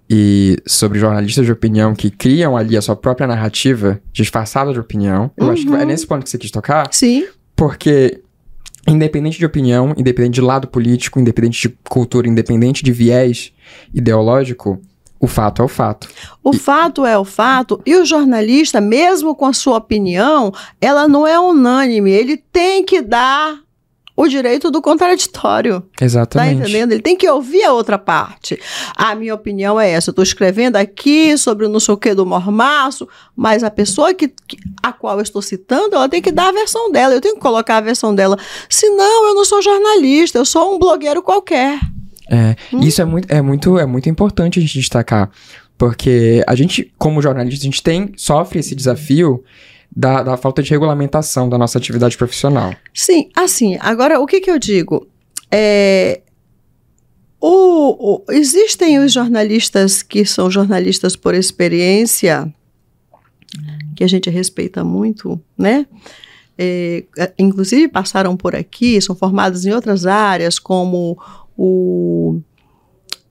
e 0.09 0.57
sobre 0.67 0.99
jornalistas 0.99 1.47
de 1.47 1.53
opinião 1.53 1.95
que 1.95 2.11
criam 2.11 2.57
ali 2.57 2.77
a 2.77 2.83
sua 2.83 2.97
própria 2.97 3.27
narrativa 3.29 4.01
disfarçada 4.13 4.73
de 4.73 4.81
opinião. 4.81 5.31
Eu 5.37 5.51
acho 5.51 5.65
que 5.65 5.73
é 5.73 5.79
Uhum. 5.79 5.87
nesse 5.87 6.07
ponto 6.07 6.25
que 6.25 6.31
você 6.31 6.37
quis 6.37 6.51
tocar, 6.51 6.93
Sim, 6.93 7.27
porque 7.55 8.21
independente 8.89 9.39
de 9.39 9.47
opinião, 9.47 9.95
independente 9.97 10.35
de 10.35 10.41
lado 10.41 10.67
político, 10.67 11.21
independente 11.21 11.69
de 11.69 11.77
cultura, 11.89 12.27
independente 12.27 12.83
de 12.83 12.91
viés 12.93 13.53
ideológico, 13.95 14.81
o 15.19 15.27
fato 15.27 15.61
é 15.61 15.65
o 15.65 15.69
fato. 15.69 16.09
o 16.43 16.53
fato 16.53 17.05
é 17.05 17.19
o 17.19 17.25
fato. 17.25 17.81
E 17.85 17.95
o 17.97 18.05
jornalista, 18.07 18.81
mesmo 18.81 19.35
com 19.35 19.45
a 19.47 19.53
sua 19.53 19.77
opinião, 19.77 20.51
ela 20.81 21.07
não 21.07 21.27
é 21.27 21.39
unânime. 21.39 22.11
Ele 22.11 22.37
tem 22.39 22.83
que 22.85 23.03
dar 23.03 23.59
o 24.17 24.27
direito 24.29 24.71
do 24.71 24.83
contraditório. 24.83 25.81
Tá 25.97 26.05
Exatamente. 26.05 26.61
entendendo? 26.63 26.93
Ele 26.93 27.01
tem 27.03 27.17
que 27.17 27.29
ouvir 27.29 27.63
a 27.65 27.73
outra 27.73 27.99
parte. 27.99 28.59
A 28.97 29.15
minha 29.15 29.35
opinião 29.35 29.79
é 29.81 29.91
essa. 29.91 30.09
Eu 30.11 30.13
estou 30.13 30.23
escrevendo 30.23 30.77
aqui 30.77 31.37
sobre 31.39 31.65
o 31.65 31.69
não 31.71 31.81
sei 31.81 31.95
o 31.95 31.97
que 31.99 32.15
do 32.15 32.25
mormaço, 32.27 33.07
mas 33.37 33.63
a 33.63 33.71
pessoa 33.71 34.13
que, 34.15 34.29
que- 34.29 34.59
a 34.83 34.91
qual 34.93 35.17
eu 35.17 35.23
estou 35.23 35.41
citando, 35.43 35.95
ela 35.97 36.09
tem 36.09 36.21
que 36.21 36.33
dar 36.33 36.49
a 36.49 36.53
versão 36.53 36.91
dela. 36.91 37.15
Eu 37.15 37.21
tenho 37.21 37.35
que 37.35 37.41
colocar 37.41 37.77
a 37.77 37.81
versão 37.83 38.15
dela. 38.15 38.39
Senão, 38.71 39.29
eu 39.29 39.35
não 39.35 39.45
sou 39.45 39.63
jornalista, 39.63 40.37
eu 40.39 40.45
sou 40.47 40.75
um 40.75 40.79
blogueiro 40.79 41.23
qualquer. 41.23 41.79
É, 42.31 42.55
Hum? 42.73 42.81
isso 42.81 43.03
é 43.03 43.05
muito, 43.05 43.29
é, 43.33 43.43
muito, 43.43 43.79
é 43.79 43.85
muito 43.85 44.09
importante 44.09 44.59
a 44.59 44.63
gente 44.63 44.79
destacar, 44.79 45.29
porque 45.77 46.45
a 46.47 46.55
gente, 46.55 46.93
como 46.97 47.21
jornalista, 47.21 47.63
a 47.65 47.67
gente 47.67 47.83
tem, 47.83 48.13
sofre 48.17 48.61
esse 48.61 48.75
desafio 48.75 49.43
da, 49.95 50.23
da 50.23 50.37
falta 50.37 50.63
de 50.63 50.71
regulamentação 50.71 51.49
da 51.49 51.59
nossa 51.59 51.77
atividade 51.77 52.17
profissional. 52.17 52.73
Sim, 52.95 53.29
assim, 53.35 53.77
agora 53.81 54.21
o 54.21 54.27
que, 54.27 54.41
que 54.41 54.51
eu 54.51 54.59
digo? 54.61 55.09
É, 55.51 56.21
o- 57.41 58.15
o- 58.19 58.25
existem 58.33 58.99
os 58.99 59.13
jornalistas 59.13 60.03
que 60.03 60.25
são 60.25 60.49
jornalistas 60.51 61.17
por 61.17 61.35
experiência, 61.35 62.53
que 63.97 64.05
a 64.05 64.09
gente 64.09 64.31
respeita 64.31 64.85
muito, 64.85 65.41
né? 65.59 65.87
É, 66.63 67.05
inclusive 67.39 67.89
passaram 67.89 68.37
por 68.37 68.55
aqui, 68.55 69.01
são 69.01 69.17
formados 69.17 69.65
em 69.65 69.73
outras 69.73 70.05
áreas, 70.07 70.59
como 70.59 71.19
o, 71.63 72.41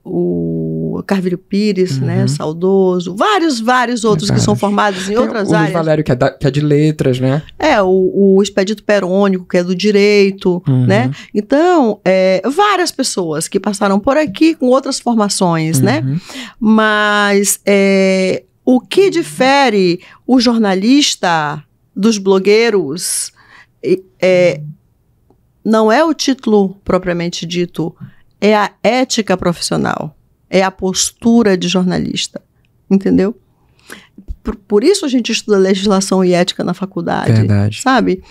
o 0.04 1.04
Carvalho 1.06 1.38
Pires, 1.38 2.00
né? 2.00 2.22
Uhum. 2.22 2.28
Saudoso, 2.28 3.16
vários, 3.16 3.60
vários 3.60 4.04
outros 4.04 4.30
que 4.30 4.40
são 4.40 4.56
formados 4.56 5.04
em 5.06 5.14
Tem 5.14 5.18
outras 5.18 5.50
o 5.50 5.56
áreas. 5.56 5.74
Valério, 5.74 6.04
que 6.04 6.12
é, 6.12 6.16
da- 6.16 6.32
que 6.32 6.46
é 6.48 6.52
de 6.52 6.62
letras, 6.62 7.20
né? 7.20 7.42
É, 7.58 7.82
o, 7.82 8.12
o 8.36 8.42
Expedito 8.44 8.84
Perônico, 8.84 9.46
que 9.46 9.58
é 9.58 9.64
do 9.64 9.76
direito, 9.76 10.62
Uhum. 10.68 10.86
né? 10.86 11.12
Então, 11.34 12.00
é, 12.06 12.42
várias 12.50 12.92
pessoas 12.92 13.48
que 13.48 13.60
passaram 13.60 14.00
por 14.00 14.18
aqui 14.18 14.54
com 14.56 14.68
outras 14.68 15.00
formações, 15.00 15.80
né? 15.80 16.02
Uhum. 16.06 16.20
Mas 16.60 17.60
é, 17.66 18.44
o 18.66 18.80
que 18.80 19.10
difere 19.10 20.02
o 20.28 20.40
jornalista 20.40 21.64
dos 21.96 22.18
blogueiros 22.18 23.32
é, 24.22 24.62
não 25.64 25.92
é 25.92 26.04
o 26.04 26.14
título 26.14 26.76
propriamente 26.84 27.46
dito, 27.46 27.96
é 28.42 28.56
a 28.56 28.72
ética 28.84 29.36
profissional, 29.36 30.16
é 30.50 30.64
a 30.64 30.72
postura 30.72 31.58
de 31.58 31.68
jornalista, 31.68 32.42
entendeu? 32.90 33.36
Por, 34.42 34.56
por 34.56 34.84
isso 34.84 35.06
a 35.06 35.10
gente 35.10 35.32
estuda 35.32 35.58
legislação 35.58 36.24
e 36.24 36.34
ética 36.34 36.64
na 36.64 36.74
faculdade 36.74 37.34
Verdade. 37.34 37.82
sabe? 37.82 38.24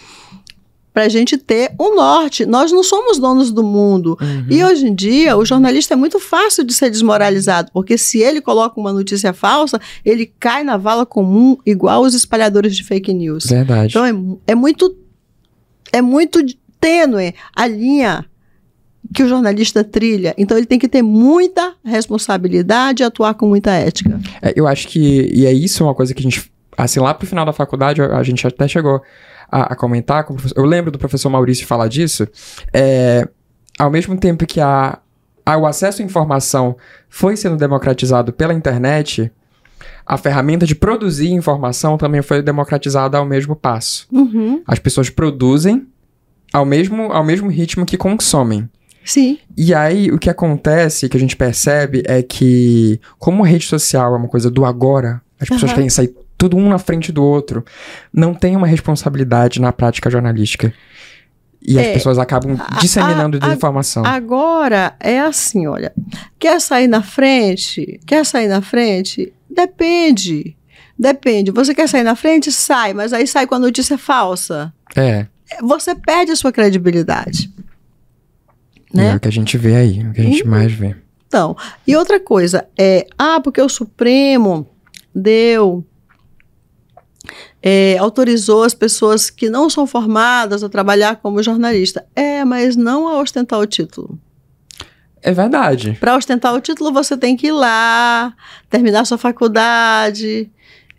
Para 0.93 1.05
a 1.05 1.09
gente 1.09 1.38
ter 1.38 1.73
um 1.79 1.95
norte. 1.95 2.45
Nós 2.45 2.73
não 2.73 2.83
somos 2.83 3.19
donos 3.19 3.53
do 3.53 3.62
mundo. 3.62 4.19
Uhum. 4.21 4.47
E 4.50 4.65
hoje 4.65 4.88
em 4.88 4.95
dia, 4.95 5.37
o 5.37 5.45
jornalista 5.45 5.95
é 5.95 5.97
muito 5.97 6.19
fácil 6.19 6.65
de 6.65 6.75
ser 6.75 6.91
desmoralizado, 6.91 7.71
porque 7.73 7.97
se 7.97 8.19
ele 8.19 8.41
coloca 8.41 8.81
uma 8.81 8.93
notícia 8.93 9.33
falsa, 9.33 9.81
ele 10.05 10.27
cai 10.41 10.65
na 10.65 10.77
vala 10.77 11.07
comum, 11.07 11.57
igual 11.65 12.03
os 12.03 12.15
espalhadores 12.15 12.75
de 12.75 12.83
fake 12.83 13.15
news. 13.15 13.45
Verdade. 13.45 13.93
Então 13.93 14.05
é, 14.05 14.53
é 14.53 14.55
muito 14.57 14.97
é 15.93 16.03
muito 16.03 16.45
tênue 16.81 17.35
a 17.55 17.67
linha 17.67 18.27
que 19.14 19.23
o 19.23 19.28
jornalista 19.28 19.83
trilha. 19.85 20.35
Então 20.37 20.57
ele 20.57 20.67
tem 20.67 20.78
que 20.78 20.88
ter 20.88 21.02
muita 21.02 21.75
responsabilidade 21.85 23.02
e 23.02 23.07
atuar 23.07 23.35
com 23.35 23.47
muita 23.47 23.71
ética. 23.73 24.21
É, 24.43 24.52
eu 24.57 24.67
acho 24.67 24.88
que, 24.88 25.31
e 25.33 25.47
é 25.47 25.52
isso 25.52 25.85
uma 25.85 25.95
coisa 25.95 26.12
que 26.14 26.21
a 26.21 26.23
gente, 26.23 26.50
assim, 26.76 27.00
lá 27.00 27.14
pro 27.14 27.26
final 27.26 27.47
da 27.47 27.52
faculdade, 27.52 28.02
a, 28.02 28.17
a 28.19 28.23
gente 28.23 28.47
até 28.47 28.67
chegou 28.69 29.00
a, 29.50 29.73
a 29.73 29.76
comentar, 29.76 30.25
com 30.25 30.33
o 30.35 30.37
professor- 30.37 30.59
eu 30.59 30.64
lembro 30.67 30.90
do 30.90 30.99
professor 30.99 31.31
Maurício 31.31 31.67
falar 31.67 31.88
disso, 31.88 32.26
é, 32.73 33.26
ao 33.78 33.90
mesmo 33.90 34.19
tempo 34.19 34.45
que 34.47 34.61
a, 34.61 34.99
a- 35.47 35.57
o 35.57 35.64
acesso 35.67 36.02
à 36.02 36.05
informação 36.05 36.76
foi 37.09 37.37
sendo 37.37 37.57
democratizado 37.57 38.33
pela 38.33 38.52
internet, 38.52 39.31
a 40.05 40.17
ferramenta 40.17 40.67
de 40.67 40.75
produzir 40.75 41.31
informação 41.31 41.97
também 41.97 42.21
foi 42.23 42.43
democratizada 42.43 43.17
ao 43.17 43.25
mesmo 43.25 43.55
passo. 43.55 44.07
Uhum. 44.12 44.62
As 44.67 44.78
pessoas 44.78 45.09
produzem 45.09 45.87
ao 46.52 46.64
mesmo, 46.64 47.12
ao 47.12 47.23
mesmo 47.23 47.49
ritmo 47.50 47.87
que 47.87 47.97
consomem. 47.97 48.69
Sim. 49.11 49.38
E 49.57 49.73
aí, 49.75 50.11
o 50.11 50.19
que 50.19 50.29
acontece, 50.29 51.09
que 51.09 51.17
a 51.17 51.21
gente 51.21 51.35
percebe, 51.35 52.03
é 52.07 52.23
que, 52.23 53.00
como 53.19 53.43
a 53.43 53.47
rede 53.47 53.65
social 53.67 54.15
é 54.15 54.19
uma 54.19 54.29
coisa 54.29 54.50
do 54.50 54.65
agora, 54.67 55.23
as 55.41 55.49
pessoas 55.49 55.73
querem 55.73 55.88
sair 55.88 56.15
tudo 56.37 56.57
um 56.57 56.69
na 56.69 56.79
frente 56.79 57.11
do 57.11 57.25
outro, 57.25 57.65
não 58.12 58.35
tem 58.35 58.55
uma 58.55 58.67
responsabilidade 58.67 59.61
na 59.61 59.73
prática 59.73 60.11
jornalística. 60.11 60.73
E 61.61 61.79
as 61.79 61.87
É, 61.87 61.93
pessoas 61.95 62.19
acabam 62.19 62.57
disseminando 62.81 63.37
a- 63.38 63.41
a- 63.45 63.49
desinformação. 63.49 64.05
Agora 64.05 64.95
é 65.00 65.19
assim, 65.21 65.67
olha, 65.67 65.93
quer 66.38 66.61
sair 66.61 66.87
na 66.87 67.03
frente? 67.03 67.99
Quer 68.07 68.25
sair 68.27 68.47
na 68.47 68.61
frente? 68.62 69.33
Depende. 69.50 70.55
Depende. 70.99 71.50
Você 71.50 71.75
quer 71.75 71.88
sair 71.88 72.03
na 72.05 72.15
frente? 72.15 72.53
Sai, 72.53 72.93
mas 72.93 73.12
aí 73.12 73.27
sai 73.27 73.47
com 73.47 73.55
a 73.55 73.59
notícia 73.59 73.97
falsa. 73.99 74.73
É, 74.97 75.27
Você 75.62 75.95
perde 75.95 76.31
a 76.33 76.37
sua 76.37 76.53
credibilidade. 76.53 77.50
É 78.95 78.97
Né? 78.97 79.16
o 79.16 79.21
que 79.21 79.28
a 79.28 79.33
gente 79.33 79.57
vê 79.59 79.76
aí, 79.76 80.07
o 80.07 80.12
que 80.12 80.21
a 80.21 80.25
gente 80.25 80.42
Uhum. 80.45 80.50
mais 80.50 80.73
vê. 80.73 80.97
Então, 81.26 81.54
e 81.87 81.95
outra 81.95 82.18
coisa 82.18 82.66
é, 82.78 83.07
ah, 83.18 83.40
porque 83.42 83.61
o 83.61 83.68
Supremo 83.68 84.66
deu, 85.14 85.85
é, 87.62 87.99
autorizou 87.99 88.62
as 88.62 88.73
pessoas 88.73 89.28
que 89.28 89.50
não 89.50 89.68
são 89.68 89.87
formadas 89.87 90.62
a 90.64 90.68
trabalhar 90.68 91.16
como 91.16 91.42
jornalista. 91.42 92.07
É, 92.16 92.45
mas 92.45 92.76
não 92.76 93.07
a 93.09 93.18
ostentar 93.21 93.59
o 93.59 93.66
título. 93.66 94.18
É 95.21 95.33
verdade. 95.33 95.97
Para 96.00 96.16
ostentar 96.16 96.54
o 96.54 96.61
título, 96.61 96.92
você 96.92 97.16
tem 97.16 97.37
que 97.37 97.49
ir 97.49 97.52
lá, 97.52 98.33
terminar 98.71 99.04
sua 99.04 99.18
faculdade, 99.18 100.49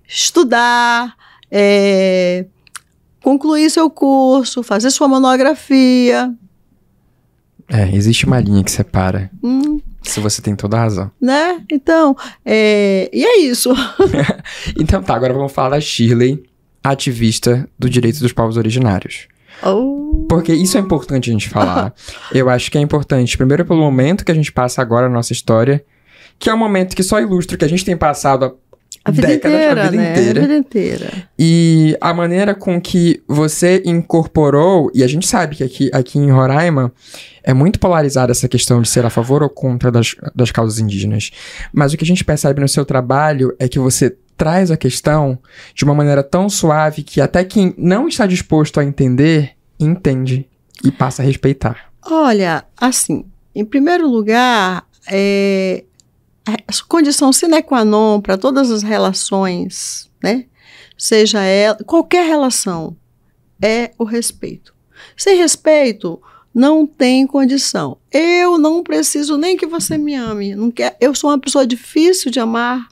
estudar, 0.08 1.16
é, 1.50 2.46
concluir 3.24 3.70
seu 3.70 3.90
curso, 3.90 4.62
fazer 4.62 4.92
sua 4.92 5.08
monografia. 5.08 6.32
É, 7.70 7.88
existe 7.96 8.26
uma 8.26 8.40
linha 8.40 8.64
que 8.64 8.72
separa. 8.72 9.30
Hum, 9.44 9.80
Se 10.02 10.20
você 10.20 10.42
tem 10.42 10.56
toda 10.56 10.78
a 10.78 10.82
razão. 10.82 11.12
né? 11.22 11.62
Então, 11.72 12.16
é, 12.46 13.10
e 13.14 13.24
é 13.24 13.40
isso. 13.42 13.72
Então 14.80 15.02
tá, 15.04 15.14
agora 15.16 15.34
vamos 15.34 15.52
falar 15.52 15.70
da 15.70 15.80
Shirley, 15.82 16.44
ativista 16.84 17.70
do 17.78 17.90
direito 17.90 18.20
dos 18.20 18.34
povos 18.34 18.58
originários. 18.58 19.28
Oh, 19.64 20.26
Porque 20.30 20.54
isso 20.54 20.78
é 20.78 20.80
importante 20.80 21.30
a 21.30 21.34
gente 21.34 21.50
falar. 21.50 21.94
Eu 22.34 22.50
acho 22.50 22.72
que 22.72 22.78
é 22.78 22.82
importante, 22.82 23.38
primeiro 23.38 23.66
pelo 23.66 23.80
momento 23.82 24.24
que 24.26 24.32
a 24.32 24.36
gente 24.36 24.52
passa 24.52 24.82
agora 24.82 25.08
na 25.08 25.16
nossa 25.16 25.34
história, 25.34 25.84
que 26.40 26.50
é 26.50 26.54
um 26.54 26.58
momento 26.58 26.96
que 26.96 27.04
só 27.04 27.20
ilustra 27.20 27.56
o 27.56 27.60
que 27.60 27.66
a 27.66 27.70
gente 27.70 27.84
tem 27.86 27.98
passado 27.98 28.46
há 28.46 28.54
a 29.04 29.12
vida 29.12 29.28
décadas, 29.28 29.58
inteira, 29.58 29.82
a 29.82 29.90
vida 29.90 29.98
né? 29.98 30.12
inteira. 30.12 30.40
A 30.40 30.42
vida 30.42 30.58
inteira. 30.58 31.12
E 31.38 31.98
a 32.02 32.14
maneira 32.14 32.54
com 32.54 32.80
que 32.80 33.22
você 33.28 33.82
incorporou, 33.86 34.92
e 34.94 35.04
a 35.04 35.08
gente 35.08 35.28
sabe 35.28 35.56
que 35.56 35.64
aqui, 35.64 35.90
aqui 35.94 36.20
em 36.20 36.32
Roraima 36.32 36.92
é 37.44 37.54
muito 37.54 37.80
polarizada 37.80 38.32
essa 38.32 38.48
questão 38.48 38.82
de 38.82 38.90
ser 38.90 39.06
a 39.06 39.10
favor 39.10 39.42
ou 39.42 39.50
contra 39.50 39.92
das, 39.92 40.16
das 40.36 40.52
causas 40.52 40.80
indígenas. 40.80 41.32
Mas 41.74 41.94
o 41.94 41.98
que 41.98 42.04
a 42.04 42.08
gente 42.08 42.24
percebe 42.24 42.62
no 42.62 42.68
seu 42.68 42.86
trabalho 42.86 43.56
é 43.58 43.68
que 43.68 43.80
você 43.80 44.16
traz 44.38 44.72
a 44.72 44.78
questão 44.78 45.38
de 45.74 45.84
uma 45.84 45.94
maneira 45.94 46.24
tão 46.24 46.50
suave 46.50 47.04
que 47.04 47.20
até 47.20 47.44
quem 47.44 47.74
não 47.78 48.08
está 48.08 48.26
disposto 48.26 48.80
a 48.80 48.86
entender, 48.86 49.52
entende 49.80 50.48
e 50.84 50.92
passa 50.92 51.22
a 51.22 51.26
respeitar. 51.26 51.90
Olha, 52.06 52.64
assim, 52.78 53.26
em 53.54 53.66
primeiro 53.66 54.08
lugar, 54.08 54.86
é, 55.12 55.84
condição 56.88 57.32
sine 57.34 57.62
qua 57.62 57.84
non 57.84 58.22
para 58.22 58.38
todas 58.38 58.72
as 58.72 58.84
relações, 58.84 60.10
né? 60.24 60.46
Seja 60.98 61.42
ela, 61.42 61.78
qualquer 61.86 62.26
relação, 62.26 62.96
é 63.62 63.92
o 63.98 64.04
respeito. 64.04 64.74
Sem 65.16 65.38
respeito, 65.38 66.22
não 66.54 66.86
tem 66.86 67.26
condição. 67.26 67.98
Eu 68.12 68.58
não 68.58 68.84
preciso 68.84 69.38
nem 69.38 69.56
que 69.56 69.66
você 69.66 69.98
me 69.98 70.16
ame. 70.16 70.56
Não 70.56 70.72
quer, 70.72 70.98
eu 71.00 71.16
sou 71.16 71.30
uma 71.30 71.40
pessoa 71.40 71.66
difícil 71.66 72.32
de 72.32 72.40
amar, 72.40 72.88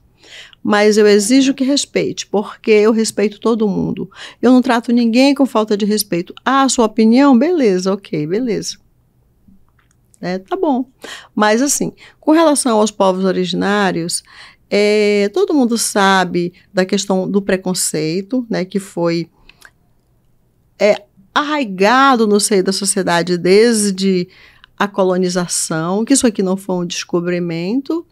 mas 0.63 0.97
eu 0.97 1.07
exijo 1.07 1.53
que 1.53 1.63
respeite, 1.63 2.27
porque 2.27 2.71
eu 2.71 2.91
respeito 2.91 3.39
todo 3.39 3.67
mundo. 3.67 4.09
Eu 4.41 4.51
não 4.51 4.61
trato 4.61 4.91
ninguém 4.91 5.33
com 5.33 5.45
falta 5.45 5.77
de 5.77 5.85
respeito. 5.85 6.33
Ah, 6.45 6.67
sua 6.69 6.85
opinião? 6.85 7.37
Beleza, 7.37 7.93
ok, 7.93 8.25
beleza. 8.27 8.77
É, 10.21 10.39
tá 10.39 10.55
bom. 10.55 10.89
Mas, 11.35 11.61
assim, 11.61 11.93
com 12.19 12.31
relação 12.31 12.79
aos 12.79 12.91
povos 12.91 13.23
originários, 13.23 14.23
é, 14.69 15.29
todo 15.33 15.53
mundo 15.53 15.77
sabe 15.77 16.53
da 16.73 16.85
questão 16.85 17.29
do 17.29 17.41
preconceito, 17.41 18.45
né, 18.49 18.65
que 18.65 18.79
foi 18.79 19.29
é, 20.79 21.03
arraigado 21.33 22.27
no 22.27 22.39
seio 22.39 22.63
da 22.63 22.73
sociedade 22.73 23.37
desde 23.37 24.27
a 24.77 24.87
colonização, 24.87 26.03
que 26.03 26.13
isso 26.13 26.27
aqui 26.27 26.43
não 26.43 26.57
foi 26.57 26.75
um 26.75 26.85
descobrimento. 26.85 28.05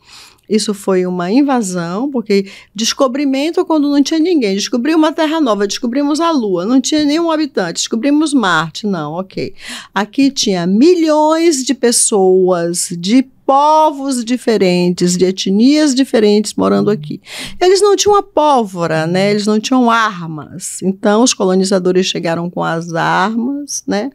Isso 0.50 0.74
foi 0.74 1.06
uma 1.06 1.32
invasão, 1.32 2.10
porque 2.10 2.48
descobrimento 2.74 3.66
quando 3.66 3.90
não 3.90 4.02
tinha 4.02 4.20
ninguém. 4.20 4.56
Descobriu 4.56 4.98
uma 4.98 5.12
terra 5.12 5.42
nova, 5.42 5.68
descobrimos 5.68 6.20
a 6.20 6.32
Lua, 6.32 6.66
não 6.66 6.80
tinha 6.80 7.04
nenhum 7.04 7.32
habitante. 7.32 7.74
Descobrimos 7.74 8.34
Marte, 8.34 8.86
não, 8.86 9.14
ok. 9.14 9.54
Aqui 9.94 10.32
tinha 10.32 10.66
milhões 10.66 11.64
de 11.64 11.74
pessoas, 11.74 12.90
de 12.98 13.24
povos 13.46 14.25
diferentes, 14.25 15.16
de 15.16 15.25
etnias 15.25 15.94
diferentes 15.94 16.56
morando 16.56 16.90
aqui. 16.90 17.22
Eles 17.62 17.80
não 17.80 17.96
tinham 17.96 18.16
a 18.16 18.24
pólvora, 18.24 19.06
né? 19.06 19.32
Eles 19.32 19.46
não 19.46 19.60
tinham 19.60 19.92
armas. 19.92 20.82
Então 20.82 21.22
os 21.22 21.34
colonizadores 21.34 22.08
chegaram 22.08 22.50
com 22.50 22.64
as 22.64 22.94
armas, 22.94 23.84
né? 23.86 24.10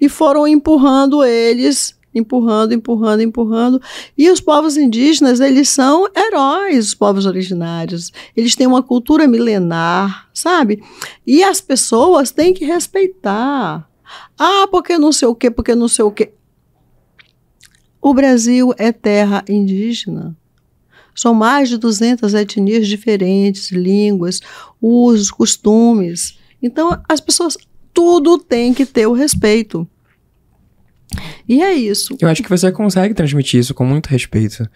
E 0.00 0.08
foram 0.08 0.46
empurrando 0.46 1.24
eles 1.24 1.95
empurrando, 2.16 2.72
empurrando, 2.72 3.22
empurrando. 3.22 3.80
E 4.16 4.30
os 4.30 4.40
povos 4.40 4.76
indígenas, 4.76 5.38
eles 5.40 5.68
são 5.68 6.08
heróis, 6.16 6.88
os 6.88 6.94
povos 6.94 7.26
originários. 7.26 8.12
Eles 8.36 8.56
têm 8.56 8.66
uma 8.66 8.82
cultura 8.82 9.28
milenar, 9.28 10.28
sabe? 10.32 10.82
E 11.26 11.44
as 11.44 11.60
pessoas 11.60 12.30
têm 12.30 12.54
que 12.54 12.64
respeitar. 12.64 13.88
Ah, 14.38 14.66
porque 14.70 14.96
não 14.98 15.12
sei 15.12 15.28
o 15.28 15.34
quê, 15.34 15.50
porque 15.50 15.74
não 15.74 15.88
sei 15.88 16.04
o 16.04 16.10
quê. 16.10 16.32
O 18.00 18.14
Brasil 18.14 18.72
é 18.78 18.92
terra 18.92 19.44
indígena. 19.48 20.36
São 21.14 21.34
mais 21.34 21.68
de 21.68 21.78
200 21.78 22.34
etnias 22.34 22.86
diferentes, 22.86 23.70
línguas, 23.70 24.40
usos, 24.80 25.30
costumes. 25.30 26.38
Então, 26.62 27.00
as 27.08 27.20
pessoas, 27.20 27.56
tudo 27.92 28.38
tem 28.38 28.74
que 28.74 28.84
ter 28.84 29.06
o 29.06 29.12
respeito. 29.12 29.88
E 31.48 31.62
é 31.62 31.72
isso. 31.72 32.16
Eu 32.20 32.28
acho 32.28 32.42
que 32.42 32.48
você 32.48 32.70
consegue 32.72 33.14
transmitir 33.14 33.60
isso 33.60 33.74
com 33.74 33.84
muito 33.84 34.08
respeito. 34.08 34.68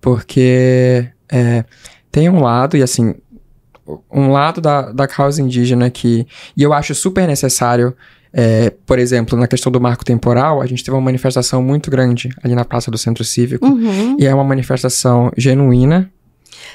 Porque 0.00 1.08
é, 1.30 1.64
tem 2.10 2.28
um 2.28 2.40
lado, 2.40 2.76
e 2.76 2.82
assim, 2.82 3.14
um 4.10 4.30
lado 4.30 4.60
da, 4.60 4.92
da 4.92 5.06
causa 5.06 5.40
indígena 5.42 5.90
que. 5.90 6.26
E 6.56 6.62
eu 6.62 6.72
acho 6.72 6.94
super 6.94 7.26
necessário. 7.26 7.94
É, 8.32 8.72
por 8.86 8.96
exemplo, 9.00 9.36
na 9.36 9.48
questão 9.48 9.72
do 9.72 9.80
marco 9.80 10.04
temporal, 10.04 10.62
a 10.62 10.66
gente 10.66 10.84
teve 10.84 10.94
uma 10.94 11.00
manifestação 11.00 11.60
muito 11.60 11.90
grande 11.90 12.28
ali 12.44 12.54
na 12.54 12.64
Praça 12.64 12.88
do 12.88 12.96
Centro 12.96 13.24
Cívico. 13.24 13.66
Uhum. 13.66 14.16
E 14.20 14.26
é 14.26 14.32
uma 14.32 14.44
manifestação 14.44 15.32
genuína 15.36 16.10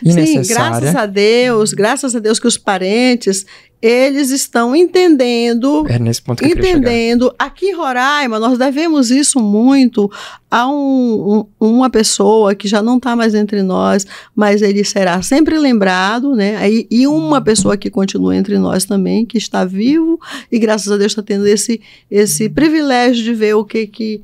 Sim, 0.03 0.35
graças 0.53 0.95
a 0.95 1.05
Deus, 1.05 1.73
graças 1.73 2.15
a 2.15 2.19
Deus 2.19 2.39
que 2.39 2.47
os 2.47 2.57
parentes 2.57 3.45
eles 3.81 4.31
estão 4.31 4.75
entendendo, 4.75 5.85
É 5.87 5.99
nesse 5.99 6.19
ponto 6.19 6.43
que 6.43 6.49
entendendo. 6.79 7.31
Aqui 7.37 7.67
em 7.67 7.75
Roraima, 7.75 8.39
nós 8.39 8.57
devemos 8.57 9.11
isso 9.11 9.39
muito 9.39 10.09
a 10.49 10.67
um- 10.67 11.45
um- 11.61 11.67
uma 11.75 11.89
pessoa 11.89 12.55
que 12.55 12.67
já 12.67 12.81
não 12.81 12.97
está 12.97 13.15
mais 13.15 13.35
entre 13.35 13.61
nós, 13.61 14.07
mas 14.35 14.63
ele 14.63 14.83
será 14.83 15.21
sempre 15.21 15.59
lembrado, 15.59 16.33
né? 16.35 16.55
Aí- 16.57 16.87
E 16.89 17.05
uma 17.05 17.39
pessoa 17.41 17.77
que 17.77 17.91
continua 17.91 18.35
entre 18.35 18.57
nós 18.57 18.85
também, 18.85 19.23
que 19.25 19.37
está 19.37 19.63
vivo 19.65 20.19
e 20.51 20.57
graças 20.57 20.91
a 20.91 20.97
Deus 20.97 21.11
está 21.11 21.21
tendo 21.21 21.45
esse, 21.45 21.79
esse 22.09 22.49
privilégio 22.49 23.23
de 23.23 23.33
ver 23.35 23.55
o 23.55 23.63
que 23.63 23.85
que 23.85 24.21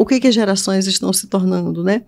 o 0.00 0.06
que 0.06 0.18
que 0.18 0.28
as 0.28 0.34
gerações 0.34 0.86
estão 0.86 1.12
se 1.12 1.26
tornando, 1.26 1.84
né? 1.84 2.04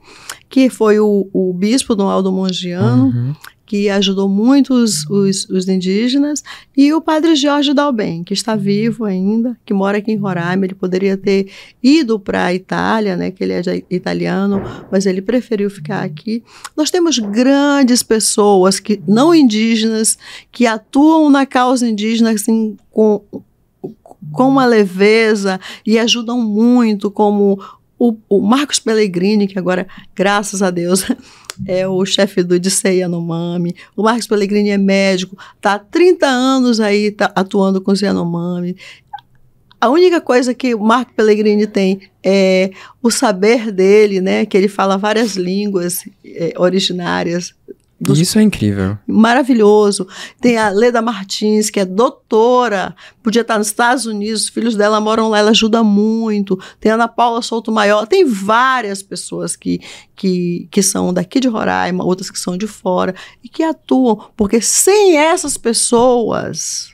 Que 0.49 0.70
foi 0.70 0.99
o, 0.99 1.28
o 1.30 1.52
bispo 1.52 1.94
Dom 1.94 2.08
Aldo 2.08 2.32
Mongiano, 2.32 3.08
Uhum. 3.08 3.34
que 3.66 3.90
ajudou 3.90 4.30
muito 4.30 4.72
os, 4.72 5.04
os, 5.11 5.46
os 5.50 5.68
indígenas, 5.68 6.42
e 6.75 6.90
o 6.94 7.02
padre 7.02 7.37
Jorge 7.37 7.75
Dalben, 7.75 8.25
que 8.25 8.32
está 8.32 8.56
vivo 8.56 9.04
ainda, 9.04 9.54
que 9.66 9.75
mora 9.75 9.99
aqui 9.99 10.11
em 10.11 10.16
Roraima. 10.16 10.64
Ele 10.64 10.75
poderia 10.75 11.18
ter 11.18 11.50
ido 11.82 12.18
para 12.18 12.46
a 12.46 12.54
Itália, 12.54 13.14
né, 13.14 13.30
que 13.30 13.44
ele 13.44 13.52
é 13.52 13.84
italiano, 13.90 14.62
mas 14.90 15.04
ele 15.04 15.20
preferiu 15.20 15.68
ficar 15.68 16.02
aqui. 16.02 16.42
Nós 16.75 16.90
temos 16.90 17.18
grandes 17.18 18.02
pessoas 18.02 18.80
que 18.80 19.02
não 19.06 19.34
indígenas 19.34 20.16
que 20.50 20.64
atuam 20.66 21.28
na 21.28 21.44
causa 21.44 21.87
indígena 21.87 22.30
assim, 22.30 22.75
com, 22.90 23.20
com 24.32 24.49
uma 24.49 24.64
leveza 24.64 25.61
e 25.84 25.99
ajudam 25.99 26.40
muito, 26.40 27.11
como 27.11 27.58
o, 28.02 28.16
o 28.28 28.40
Marcos 28.40 28.80
Pellegrini, 28.80 29.47
que 29.47 29.56
agora, 29.56 29.87
graças 30.12 30.61
a 30.61 30.73
Deus, 30.73 31.06
é 31.64 31.87
o 31.87 32.04
chefe 32.04 32.42
do 32.42 32.59
Dissei 32.59 32.99
Yanomami. 32.99 33.76
O 33.97 34.02
Marcos 34.02 34.26
Pellegrini 34.26 34.71
é 34.71 34.78
médico, 34.78 35.38
está 35.54 35.75
há 35.75 35.78
30 35.78 36.26
anos 36.26 36.80
aí 36.80 37.12
tá 37.12 37.30
atuando 37.37 37.80
com 37.80 37.92
os 37.92 38.00
Yanomami. 38.00 38.76
A 39.81 39.88
única 39.88 40.20
coisa 40.20 40.53
que 40.53 40.74
o 40.74 40.81
Marco 40.81 41.12
Pellegrini 41.14 41.64
tem 41.68 42.00
é 42.24 42.72
o 43.00 43.09
saber 43.09 43.70
dele, 43.70 44.20
né? 44.20 44.46
Que 44.46 44.57
ele 44.57 44.68
fala 44.68 44.98
várias 44.98 45.37
línguas 45.37 46.05
eh, 46.24 46.55
originárias 46.57 47.55
dos 48.03 48.19
Isso 48.19 48.37
é 48.37 48.43
incrível. 48.43 48.99
maravilhoso. 49.07 50.09
Tem 50.41 50.59
a 50.59 50.71
Leda 50.71 51.01
Martins, 51.01 51.71
que 51.71 51.79
é 51.79 51.85
doutora, 51.85 52.97
podia 53.23 53.43
estar 53.43 53.59
nos 53.59 53.69
Estados 53.69 54.07
Unidos, 54.07 54.43
os 54.43 54.49
filhos 54.49 54.75
dela 54.75 55.01
moram 55.01 55.29
lá, 55.29 55.38
ela 55.38 55.51
ajuda 55.51 55.85
muito. 55.85 56.59
Tem 56.81 56.91
a 56.91 56.97
Ana 56.97 57.07
Paula 57.07 57.41
Souto 57.43 57.71
Maior, 57.71 58.07
tem 58.07 58.25
várias 58.25 59.03
pessoas 59.05 59.55
que, 59.55 59.81
que, 60.17 60.67
que 60.69 60.83
são 60.83 61.15
daqui 61.15 61.38
de 61.38 61.47
Roraima, 61.47 62.05
outras 62.05 62.29
que 62.29 62.38
são 62.41 62.57
de 62.57 62.67
fora, 62.67 63.15
e 63.43 63.49
que 63.49 63.62
atuam, 63.62 64.31
porque 64.37 64.61
sem 64.61 65.17
essas 65.17 65.57
pessoas. 65.57 66.91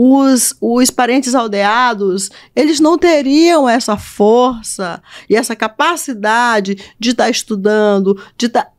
Os, 0.00 0.54
os 0.60 0.90
parentes 0.90 1.34
aldeados, 1.34 2.30
eles 2.54 2.78
não 2.78 2.96
teriam 2.96 3.68
essa 3.68 3.96
força 3.96 5.02
e 5.28 5.34
essa 5.34 5.56
capacidade 5.56 6.94
de 7.00 7.10
estar 7.10 7.28
estudando, 7.28 8.16
de 8.36 8.46
estar 8.46 8.70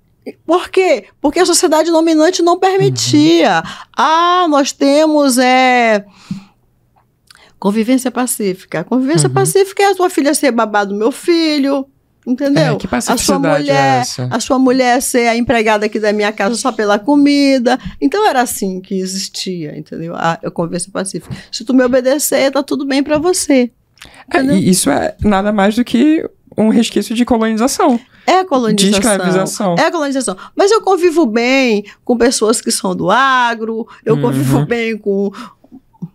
por 0.46 0.70
quê? 0.70 1.06
Porque 1.22 1.40
a 1.40 1.46
sociedade 1.46 1.92
dominante 1.92 2.42
não 2.42 2.60
permitia. 2.60 3.64
Ah, 3.96 4.46
nós 4.50 4.72
temos 4.72 5.38
é, 5.38 6.06
convivência 7.60 8.10
pacífica. 8.12 8.84
Convivência 8.84 9.28
Uhum. 9.28 9.34
pacífica 9.34 9.84
é 9.84 9.88
a 9.92 9.96
tua 9.96 10.10
filha 10.10 10.34
ser 10.34 10.52
babá 10.52 10.84
do 10.84 10.96
meu 10.96 11.12
filho, 11.12 11.86
entendeu? 12.26 12.76
É, 12.76 12.78
que 12.78 12.88
a 12.94 13.18
sua 13.18 13.40
mulher, 13.40 13.98
é 13.98 14.00
essa? 14.02 14.28
a 14.32 14.40
sua 14.40 14.58
mulher 14.60 15.02
ser 15.02 15.28
a 15.28 15.36
empregada 15.36 15.86
aqui 15.86 16.00
da 16.00 16.14
minha 16.14 16.32
casa 16.32 16.56
só 16.56 16.72
pela 16.72 16.98
comida. 16.98 17.78
Então 18.00 18.26
era 18.28 18.42
assim 18.42 18.80
que 18.80 18.96
existia, 19.00 19.78
entendeu? 19.78 20.16
A, 20.16 20.34
a 20.44 20.52
convivência 20.52 20.92
pacífica. 20.92 21.36
Se 21.52 21.66
tu 21.66 21.74
me 21.74 21.84
obedecer, 21.84 22.52
tá 22.52 22.64
tudo 22.64 22.86
bem 22.86 23.04
para 23.04 23.18
você. 23.18 23.72
É, 24.34 24.42
e 24.42 24.70
isso 24.70 24.90
é 24.90 25.16
nada 25.24 25.52
mais 25.52 25.76
do 25.76 25.84
que 25.84 26.28
um 26.58 26.70
resquício 26.70 27.16
de 27.16 27.26
colonização. 27.26 28.00
É 28.28 28.44
colonização. 28.44 28.92
De 28.92 28.98
escravização. 29.08 29.76
É 29.80 29.90
colonização. 29.90 30.38
Mas 30.56 30.72
eu 30.72 30.82
convivo 30.82 31.26
bem 31.26 31.84
com 32.06 32.18
pessoas 32.18 32.62
que 32.62 32.72
são 32.72 32.96
do 32.96 33.10
agro, 33.10 33.88
eu 34.06 34.16
Uhum. 34.16 34.22
convivo 34.22 34.66
bem 34.66 34.98
com 34.98 35.32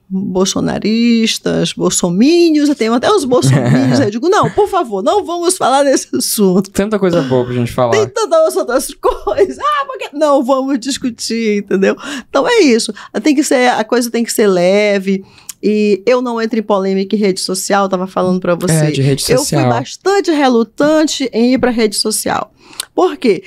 bolsonaristas, 0.08 1.72
bolsomínios, 1.72 2.68
eu 2.68 2.74
tenho 2.74 2.94
até 2.94 3.10
os 3.10 3.24
bolsomínios. 3.24 3.98
eu 4.00 4.10
digo, 4.10 4.28
não, 4.28 4.48
por 4.50 4.68
favor, 4.68 5.02
não 5.02 5.24
vamos 5.24 5.56
falar 5.56 5.82
desse 5.82 6.14
assunto. 6.14 6.70
Tanta 6.70 6.98
coisa 6.98 7.22
boa 7.22 7.44
pra 7.44 7.54
gente 7.54 7.72
falar. 7.72 7.92
Tem 7.92 8.06
tantas 8.06 8.54
outras 8.56 8.94
coisas. 9.00 9.58
Ah, 9.58 9.84
porque 9.86 10.10
não 10.12 10.44
vamos 10.44 10.78
discutir, 10.78 11.58
entendeu? 11.64 11.96
Então 12.28 12.46
é 12.46 12.60
isso. 12.60 12.92
Tem 13.22 13.34
que 13.34 13.42
ser, 13.42 13.70
a 13.70 13.82
coisa 13.82 14.10
tem 14.10 14.22
que 14.22 14.32
ser 14.32 14.46
leve. 14.46 15.24
E 15.66 16.02
eu 16.04 16.20
não 16.20 16.38
entro 16.38 16.58
em 16.58 16.62
polêmica 16.62 17.16
em 17.16 17.18
rede 17.18 17.40
social, 17.40 17.88
tava 17.88 18.06
falando 18.06 18.38
para 18.38 18.54
você. 18.54 18.74
É, 18.74 18.90
de 18.90 19.00
rede 19.00 19.22
Eu 19.22 19.38
fui 19.38 19.46
social. 19.46 19.70
bastante 19.70 20.30
relutante 20.30 21.30
em 21.32 21.54
ir 21.54 21.58
para 21.58 21.70
rede 21.70 21.96
social. 21.96 22.52
Por 22.94 23.16
quê? 23.16 23.42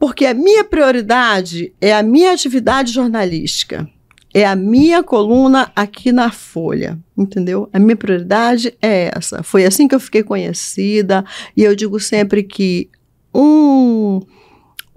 Porque 0.00 0.26
a 0.26 0.34
minha 0.34 0.64
prioridade 0.64 1.72
é 1.80 1.94
a 1.94 2.02
minha 2.02 2.32
atividade 2.32 2.92
jornalística. 2.92 3.88
É 4.34 4.44
a 4.44 4.56
minha 4.56 5.00
coluna 5.00 5.70
aqui 5.76 6.10
na 6.10 6.32
Folha, 6.32 6.98
entendeu? 7.16 7.68
A 7.72 7.78
minha 7.78 7.96
prioridade 7.96 8.74
é 8.82 9.12
essa. 9.16 9.40
Foi 9.44 9.64
assim 9.64 9.86
que 9.86 9.94
eu 9.94 10.00
fiquei 10.00 10.24
conhecida. 10.24 11.24
E 11.56 11.62
eu 11.62 11.76
digo 11.76 12.00
sempre 12.00 12.42
que 12.42 12.90
um 13.32 14.20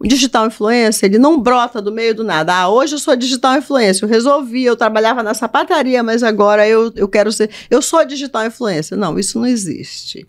o 0.02 0.08
digital 0.08 0.48
influencer, 0.48 1.08
ele 1.08 1.20
não 1.20 1.40
brota 1.40 1.80
do 1.80 1.92
meio 1.92 2.16
do 2.16 2.24
nada. 2.24 2.56
Ah, 2.56 2.70
hoje 2.70 2.96
eu 2.96 3.00
sou 3.00 3.16
digital 3.16 3.56
influencer, 3.56 4.04
eu 4.04 4.10
resolvi, 4.10 4.64
eu 4.64 4.76
trabalhava 4.76 5.22
na 5.22 5.36
sapataria, 5.36 6.02
mas 6.02 6.24
agora 6.24 6.68
eu, 6.68 6.92
eu 6.96 7.08
quero 7.08 7.32
ser, 7.32 7.52
eu 7.70 7.84
sou 7.84 8.04
digital 8.04 8.44
influencer. 8.48 8.98
Não, 8.98 9.20
isso 9.20 9.38
não 9.38 9.46
existe. 9.46 10.28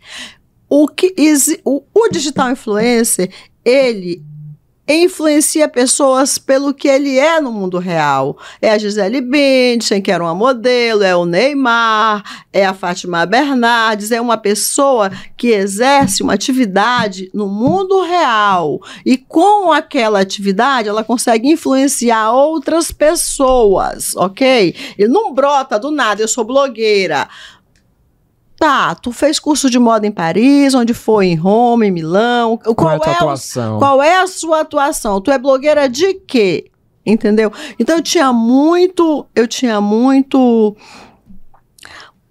O, 0.69 0.87
que 0.87 1.15
o, 1.65 1.83
o 1.95 2.09
digital 2.11 2.51
influencer, 2.51 3.31
ele 3.65 4.23
influencia 4.88 5.68
pessoas 5.68 6.38
pelo 6.38 6.75
que 6.75 6.88
ele 6.88 7.18
é 7.18 7.40
no 7.40 7.53
mundo 7.53 7.79
real. 7.79 8.37
É 8.61 8.71
a 8.71 8.79
Gisele 8.79 9.21
Bündchen, 9.21 10.03
que 10.03 10.11
era 10.11 10.23
uma 10.23 10.35
modelo, 10.35 11.03
é 11.03 11.14
o 11.14 11.25
Neymar, 11.25 12.23
é 12.53 12.66
a 12.66 12.75
Fátima 12.75 13.25
Bernardes, 13.25 14.11
é 14.11 14.21
uma 14.21 14.37
pessoa 14.37 15.11
que 15.37 15.49
exerce 15.49 16.23
uma 16.23 16.35
atividade 16.35 17.31
no 17.33 17.49
mundo 17.49 18.03
real. 18.03 18.81
E 19.07 19.16
com 19.16 19.73
aquela 19.73 20.21
atividade, 20.21 20.88
ela 20.88 21.05
consegue 21.05 21.49
influenciar 21.49 22.33
outras 22.33 22.90
pessoas, 22.90 24.16
ok? 24.16 24.75
Ele 24.99 25.09
não 25.09 25.33
brota 25.33 25.79
do 25.79 25.90
nada, 25.90 26.23
eu 26.23 26.29
sou 26.29 26.45
blogueira. 26.45 27.29
Tá, 28.62 28.94
tu 28.94 29.11
fez 29.11 29.40
curso 29.40 29.68
de 29.68 29.77
moda 29.77 30.07
em 30.07 30.12
Paris, 30.12 30.72
onde 30.72 30.94
foi? 30.94 31.27
Em 31.27 31.35
Roma, 31.35 31.85
em 31.85 31.90
Milão. 31.90 32.57
Qual, 32.57 32.77
Qual 32.77 32.90
é 32.92 32.94
a 32.94 32.98
tua 33.01 33.09
o- 33.09 33.14
atuação? 33.16 33.79
qual 33.81 34.01
é 34.01 34.20
a 34.22 34.27
sua 34.29 34.61
atuação? 34.61 35.20
Tu 35.20 35.33
é 35.33 35.38
blogueira 35.38 35.88
de 35.88 36.14
quê? 36.14 36.70
Entendeu? 37.05 37.51
Então 37.77 37.96
eu 37.96 38.03
tinha 38.03 38.33
muito, 38.33 39.27
eu 39.35 39.48
tinha 39.48 39.81
muito 39.81 40.77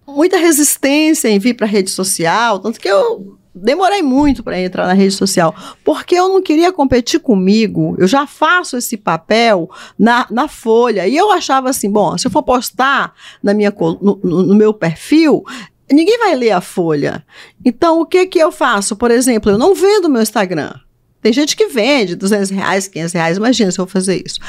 muita 0.07 0.37
resistência 0.37 1.27
em 1.27 1.37
vir 1.37 1.53
para 1.53 1.67
rede 1.67 1.89
social, 1.89 2.59
tanto 2.59 2.79
que 2.79 2.87
eu 2.87 3.37
demorei 3.53 4.01
muito 4.01 4.41
para 4.41 4.57
entrar 4.61 4.87
na 4.87 4.93
rede 4.93 5.13
social, 5.13 5.53
porque 5.83 6.15
eu 6.15 6.29
não 6.29 6.41
queria 6.41 6.71
competir 6.71 7.19
comigo. 7.19 7.95
Eu 7.99 8.07
já 8.07 8.25
faço 8.25 8.77
esse 8.77 8.95
papel 8.95 9.69
na, 9.99 10.25
na 10.29 10.47
Folha 10.47 11.05
e 11.07 11.17
eu 11.17 11.29
achava 11.31 11.69
assim, 11.69 11.91
bom, 11.91 12.17
se 12.17 12.25
eu 12.25 12.31
for 12.31 12.43
postar 12.43 13.13
na 13.43 13.53
minha 13.53 13.73
no- 14.01 14.19
no 14.23 14.55
meu 14.55 14.73
perfil, 14.73 15.43
ninguém 15.91 16.17
vai 16.17 16.35
ler 16.35 16.51
a 16.51 16.61
Folha. 16.61 17.25
Então 17.63 17.99
o 17.99 18.05
que 18.05 18.25
que 18.27 18.39
eu 18.39 18.51
faço? 18.51 18.95
Por 18.95 19.11
exemplo, 19.11 19.51
eu 19.51 19.57
não 19.57 19.75
vendo 19.75 20.09
meu 20.09 20.21
Instagram. 20.21 20.73
Tem 21.21 21.31
gente 21.31 21.55
que 21.55 21.67
vende 21.67 22.15
200 22.15 22.49
reais, 22.49 22.87
500 22.87 23.13
reais. 23.13 23.37
Imagina 23.37 23.71
se 23.71 23.79
eu 23.79 23.85
fazer 23.85 24.23
isso. 24.25 24.39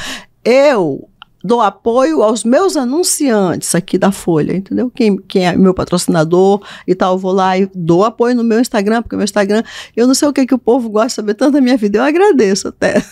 Eu 0.44 1.08
dou 1.44 1.60
apoio 1.60 2.22
aos 2.22 2.44
meus 2.44 2.76
anunciantes 2.76 3.74
aqui 3.74 3.98
da 3.98 4.12
Folha, 4.12 4.54
entendeu? 4.54 4.90
Quem, 4.94 5.16
quem 5.16 5.46
é 5.46 5.56
meu 5.56 5.74
patrocinador 5.74 6.62
e 6.86 6.94
tal, 6.94 7.18
vou 7.18 7.32
lá 7.32 7.58
e 7.58 7.68
dou 7.74 8.04
apoio 8.04 8.34
no 8.34 8.44
meu 8.44 8.60
Instagram, 8.60 9.02
porque 9.02 9.14
o 9.14 9.18
meu 9.18 9.24
Instagram, 9.24 9.62
eu 9.96 10.06
não 10.06 10.14
sei 10.14 10.28
o 10.28 10.32
que, 10.32 10.46
que 10.46 10.54
o 10.54 10.58
povo 10.58 10.88
gosta 10.88 11.08
de 11.08 11.14
saber 11.14 11.34
tanto 11.34 11.52
da 11.52 11.60
minha 11.60 11.76
vida, 11.76 11.98
eu 11.98 12.02
agradeço 12.02 12.68
até. 12.68 13.02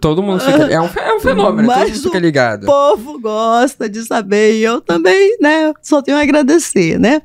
Todo 0.00 0.22
mundo 0.22 0.40
fica. 0.40 0.64
É 0.64 0.80
um, 0.80 0.84
é 0.84 1.14
um 1.16 1.20
fenômeno, 1.20 1.68
todo 1.68 1.78
Mas 1.78 1.90
mundo 1.90 2.02
fica 2.02 2.18
ligado. 2.18 2.64
O 2.64 2.66
povo 2.66 3.20
gosta 3.20 3.88
de 3.88 4.04
saber 4.04 4.54
e 4.54 4.62
eu 4.62 4.80
também, 4.80 5.36
né? 5.40 5.72
Só 5.82 6.02
tenho 6.02 6.16
a 6.16 6.22
agradecer, 6.22 6.98
né? 6.98 7.22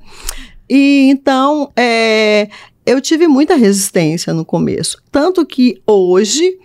E 0.69 1.09
então, 1.09 1.71
é, 1.75 2.49
eu 2.85 2.99
tive 3.01 3.27
muita 3.27 3.55
resistência 3.55 4.33
no 4.33 4.45
começo. 4.45 5.01
Tanto 5.11 5.45
que 5.45 5.81
hoje 5.85 6.57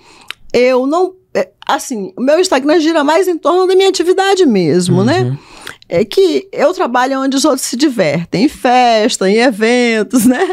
eu 0.53 0.87
não. 0.87 1.15
Assim, 1.69 2.15
o 2.17 2.23
meu 2.23 2.41
Instagram 2.41 2.81
gira 2.81 3.05
mais 3.05 3.29
em 3.29 3.37
torno 3.37 3.67
da 3.67 3.77
minha 3.77 3.91
atividade 3.91 4.47
mesmo, 4.47 5.05
né? 5.05 5.21
Uhum. 5.21 5.39
É 5.87 6.03
que 6.03 6.49
eu 6.51 6.73
trabalho 6.73 7.21
onde 7.21 7.37
os 7.37 7.45
outros 7.45 7.67
se 7.67 7.77
divertem, 7.77 8.45
em 8.45 8.49
festa, 8.49 9.29
em 9.29 9.37
eventos, 9.37 10.25
né? 10.25 10.49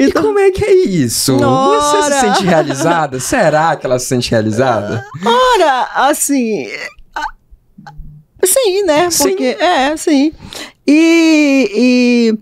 E 0.00 0.10
como 0.10 0.36
é 0.36 0.50
que 0.50 0.64
é 0.64 0.72
isso? 0.72 1.36
Você 1.36 1.86
se 1.86 1.96
Ora. 1.96 2.20
sente 2.20 2.44
realizada? 2.44 3.20
Será 3.20 3.76
que 3.76 3.86
ela 3.86 4.00
se 4.00 4.06
sente 4.06 4.32
realizada? 4.32 5.04
Ora, 5.24 5.88
assim. 5.94 6.66
Sim, 8.44 8.82
né? 8.82 9.10
Sim. 9.10 9.28
Porque. 9.28 9.56
É, 9.60 9.96
sim. 9.96 10.32
E, 10.84 11.70
e. 11.74 12.38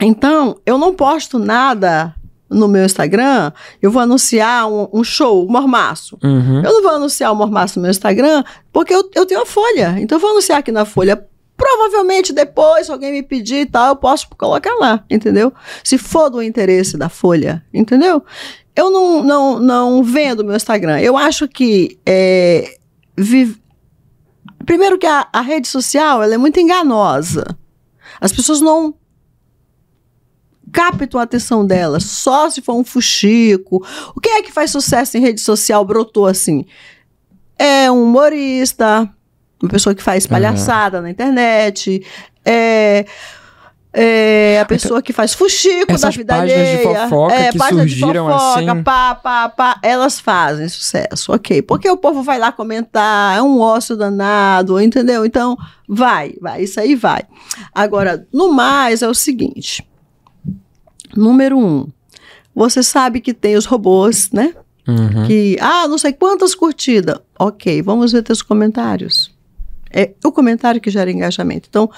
Então, 0.00 0.58
eu 0.64 0.78
não 0.78 0.94
posto 0.94 1.38
nada 1.38 2.14
no 2.48 2.68
meu 2.68 2.84
Instagram. 2.84 3.52
Eu 3.80 3.90
vou 3.90 4.00
anunciar 4.00 4.70
um, 4.70 4.88
um 4.92 5.04
show, 5.04 5.44
um 5.44 5.50
mormaço. 5.50 6.18
Uhum. 6.22 6.62
Eu 6.64 6.72
não 6.72 6.82
vou 6.82 6.92
anunciar 6.92 7.32
o 7.32 7.36
mormaço 7.36 7.78
no 7.78 7.82
meu 7.82 7.90
Instagram 7.90 8.44
porque 8.72 8.94
eu, 8.94 9.08
eu 9.14 9.26
tenho 9.26 9.42
a 9.42 9.46
folha. 9.46 9.96
Então, 9.98 10.16
eu 10.16 10.20
vou 10.20 10.30
anunciar 10.30 10.58
aqui 10.58 10.72
na 10.72 10.84
folha. 10.84 11.26
Provavelmente 11.56 12.34
depois, 12.34 12.86
se 12.86 12.92
alguém 12.92 13.12
me 13.12 13.22
pedir 13.22 13.60
e 13.62 13.66
tal, 13.66 13.88
eu 13.88 13.96
posso 13.96 14.28
colocar 14.36 14.74
lá, 14.74 15.02
entendeu? 15.08 15.52
Se 15.82 15.96
for 15.96 16.28
do 16.28 16.42
interesse 16.42 16.98
da 16.98 17.08
folha, 17.08 17.64
entendeu? 17.72 18.22
Eu 18.74 18.90
não, 18.90 19.24
não, 19.24 19.58
não 19.58 20.04
vendo 20.04 20.44
meu 20.44 20.54
Instagram. 20.54 21.00
Eu 21.00 21.16
acho 21.16 21.48
que. 21.48 21.98
é, 22.04 22.76
Primeiro, 24.66 24.98
que 24.98 25.06
a, 25.06 25.28
a 25.32 25.40
rede 25.40 25.68
social 25.68 26.22
ela 26.22 26.34
é 26.34 26.36
muito 26.36 26.58
enganosa. 26.58 27.56
As 28.20 28.32
pessoas 28.32 28.60
não 28.60 28.94
captam 30.76 31.18
a 31.18 31.22
atenção 31.22 31.66
delas, 31.66 32.04
só 32.04 32.50
se 32.50 32.60
for 32.60 32.74
um 32.74 32.84
fuxico. 32.84 33.82
O 34.14 34.20
que 34.20 34.28
é 34.28 34.42
que 34.42 34.52
faz 34.52 34.70
sucesso 34.70 35.16
em 35.16 35.22
rede 35.22 35.40
social 35.40 35.82
brotou 35.86 36.26
assim? 36.26 36.66
É 37.58 37.90
um 37.90 38.04
humorista, 38.04 39.08
uma 39.62 39.70
pessoa 39.70 39.94
que 39.94 40.02
faz 40.02 40.26
palhaçada 40.26 41.00
na 41.00 41.08
internet, 41.08 42.04
é, 42.44 43.06
é 43.90 44.60
a 44.60 44.66
pessoa 44.66 45.00
que 45.00 45.14
faz 45.14 45.32
fuxico 45.32 45.98
da 45.98 46.10
vida 46.10 46.34
páginas 46.34 46.68
de 46.68 46.74
alheia. 46.74 47.08
fofoca 47.08 47.34
é, 47.34 47.52
que 47.52 47.58
página 47.58 47.86
de 47.86 47.98
surgiram 47.98 48.26
fofoca, 48.26 48.72
assim. 48.72 48.82
Pá, 48.82 49.14
pá, 49.14 49.48
pá, 49.48 49.80
elas 49.82 50.20
fazem 50.20 50.68
sucesso, 50.68 51.32
ok. 51.32 51.62
Porque 51.62 51.88
o 51.88 51.96
povo 51.96 52.22
vai 52.22 52.38
lá 52.38 52.52
comentar, 52.52 53.38
é 53.38 53.40
um 53.40 53.60
ócio 53.60 53.96
danado, 53.96 54.78
entendeu? 54.78 55.24
Então, 55.24 55.56
vai, 55.88 56.34
vai, 56.38 56.64
isso 56.64 56.78
aí 56.78 56.94
vai. 56.94 57.22
Agora, 57.74 58.28
no 58.30 58.52
mais, 58.52 59.00
é 59.00 59.08
o 59.08 59.14
seguinte. 59.14 59.82
Número 61.14 61.58
um, 61.58 61.86
você 62.54 62.82
sabe 62.82 63.20
que 63.20 63.34
tem 63.34 63.56
os 63.56 63.66
robôs, 63.66 64.30
né? 64.32 64.54
Uhum. 64.88 65.26
Que, 65.26 65.58
ah, 65.60 65.86
não 65.88 65.98
sei 65.98 66.12
quantas 66.12 66.54
curtidas. 66.54 67.18
Ok, 67.38 67.82
vamos 67.82 68.12
ver 68.12 68.22
teus 68.22 68.40
comentários. 68.40 69.34
É 69.92 70.12
o 70.24 70.32
comentário 70.32 70.80
que 70.80 70.90
gera 70.90 71.10
engajamento. 71.10 71.68
Então, 71.68 71.90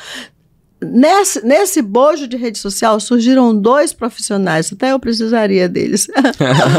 nesse, 0.81 1.45
nesse 1.45 1.83
bojo 1.83 2.27
de 2.27 2.37
rede 2.37 2.59
social 2.59 2.99
surgiram 2.99 3.55
dois 3.55 3.93
profissionais, 3.93 4.73
até 4.73 4.93
eu 4.93 4.99
precisaria 4.99 5.69
deles. 5.69 6.09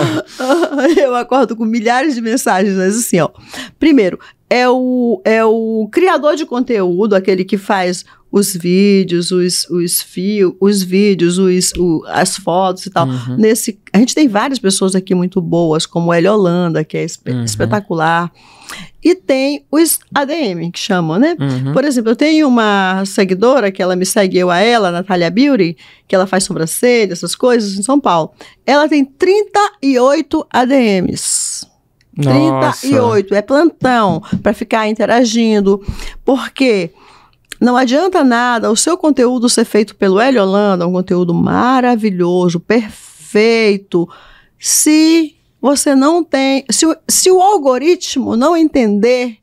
eu 0.98 1.16
acordo 1.16 1.56
com 1.56 1.66
milhares 1.66 2.16
de 2.16 2.22
mensagens, 2.22 2.76
mas 2.76 2.98
assim, 2.98 3.20
ó. 3.20 3.30
Primeiro, 3.78 4.20
é 4.50 4.68
o, 4.68 5.22
é 5.24 5.46
o 5.46 5.88
criador 5.92 6.36
de 6.36 6.46
conteúdo, 6.46 7.16
aquele 7.16 7.46
que 7.46 7.58
faz 7.58 8.04
os 8.32 8.56
vídeos, 8.56 9.32
os, 9.32 9.68
os, 9.70 10.02
fio, 10.02 10.56
os 10.60 10.84
vídeos, 10.84 11.38
os, 11.40 11.72
o- 11.78 12.04
as 12.08 12.38
fotos 12.38 12.86
e 12.86 12.90
tal. 12.92 13.08
Uhum. 13.08 13.38
Nesse, 13.38 13.80
a 13.92 13.98
gente 13.98 14.14
tem 14.14 14.28
várias 14.28 14.60
pessoas 14.60 14.96
aqui 14.96 15.16
muito 15.16 15.42
boas, 15.42 15.86
como 15.86 16.14
Hélio 16.14 16.34
Holanda, 16.34 16.84
que 16.84 16.98
é 16.98 17.04
espe- 17.04 17.32
Uhum. 17.32 17.44
espetacular. 17.44 18.32
E 19.04 19.16
tem 19.16 19.66
os 19.72 20.00
ADM, 20.14 20.70
que 20.72 20.78
chamam, 20.80 21.18
né? 21.18 21.36
Uhum. 21.40 21.74
Por 21.74 21.84
exemplo, 21.84 22.12
eu 22.12 22.16
tenho 22.16 22.48
uma 22.48 23.04
seguidora 23.06 23.72
que 23.72 23.82
ela 23.82 23.96
me 23.96 24.06
segue, 24.06 24.38
eu 24.38 24.52
a 24.52 24.60
ela, 24.60 24.92
Natália 24.92 25.32
Beauty, 25.32 25.76
que 26.08 26.14
ela 26.14 26.28
faz 26.28 26.44
sobrancelha, 26.44 27.14
essas 27.14 27.34
coisas, 27.36 27.76
em 27.80 27.82
São 27.82 28.00
Paulo. 28.00 28.32
Ela 28.66 28.88
tem 28.88 29.04
38 29.04 30.46
ADMs. 30.52 31.68
Nossa. 32.16 32.82
38, 32.82 33.34
é 33.34 33.42
plantão 33.42 34.22
para 34.44 34.54
ficar 34.54 34.88
interagindo. 34.90 35.82
Porque 36.26 36.92
não 37.60 37.76
adianta 37.76 38.24
nada 38.24 38.72
o 38.72 38.76
seu 38.76 38.98
conteúdo 38.98 39.50
ser 39.50 39.66
feito 39.66 39.96
pelo 39.96 40.20
Hélio 40.20 40.42
Holanda, 40.42 40.88
um 40.88 40.94
conteúdo 40.94 41.34
maravilhoso, 41.34 42.60
perfeito, 42.60 44.08
se 44.58 45.36
você 45.62 45.94
não 45.94 46.24
tem, 46.24 46.64
se, 46.70 46.86
se 47.08 47.30
o 47.30 47.42
algoritmo 47.42 48.38
não 48.38 48.56
entender 48.56 49.38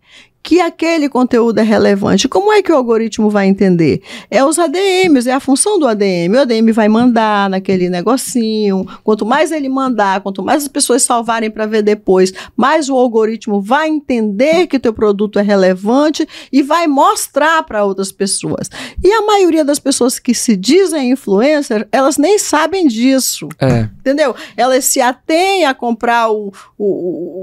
que 0.46 0.60
aquele 0.60 1.08
conteúdo 1.08 1.58
é 1.58 1.62
relevante. 1.64 2.28
Como 2.28 2.52
é 2.52 2.62
que 2.62 2.70
o 2.70 2.76
algoritmo 2.76 3.28
vai 3.28 3.48
entender? 3.48 4.00
É 4.30 4.44
os 4.44 4.60
ADMs, 4.60 5.28
é 5.28 5.32
a 5.32 5.40
função 5.40 5.76
do 5.76 5.88
ADM. 5.88 6.36
O 6.36 6.40
ADM 6.42 6.70
vai 6.72 6.88
mandar 6.88 7.50
naquele 7.50 7.88
negocinho. 7.88 8.86
Quanto 9.02 9.26
mais 9.26 9.50
ele 9.50 9.68
mandar, 9.68 10.20
quanto 10.20 10.44
mais 10.44 10.62
as 10.62 10.68
pessoas 10.68 11.02
salvarem 11.02 11.50
para 11.50 11.66
ver 11.66 11.82
depois, 11.82 12.32
mais 12.56 12.88
o 12.88 12.94
algoritmo 12.94 13.60
vai 13.60 13.88
entender 13.88 14.68
que 14.68 14.76
o 14.76 14.80
teu 14.80 14.92
produto 14.92 15.40
é 15.40 15.42
relevante 15.42 16.24
e 16.52 16.62
vai 16.62 16.86
mostrar 16.86 17.64
para 17.64 17.84
outras 17.84 18.12
pessoas. 18.12 18.70
E 19.02 19.10
a 19.12 19.22
maioria 19.22 19.64
das 19.64 19.80
pessoas 19.80 20.20
que 20.20 20.32
se 20.32 20.54
dizem 20.56 21.10
influencer, 21.10 21.88
elas 21.90 22.16
nem 22.18 22.38
sabem 22.38 22.86
disso. 22.86 23.48
É. 23.60 23.88
Entendeu? 23.98 24.32
Elas 24.56 24.84
se 24.84 25.00
atêm 25.00 25.64
a 25.64 25.74
comprar 25.74 26.30
o, 26.30 26.52
o- 26.78 26.84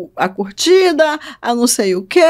o- 0.06 0.10
a 0.16 0.30
curtida, 0.30 1.20
a 1.42 1.54
não 1.54 1.68
sei 1.68 1.96
o 1.96 2.04
quê, 2.04 2.22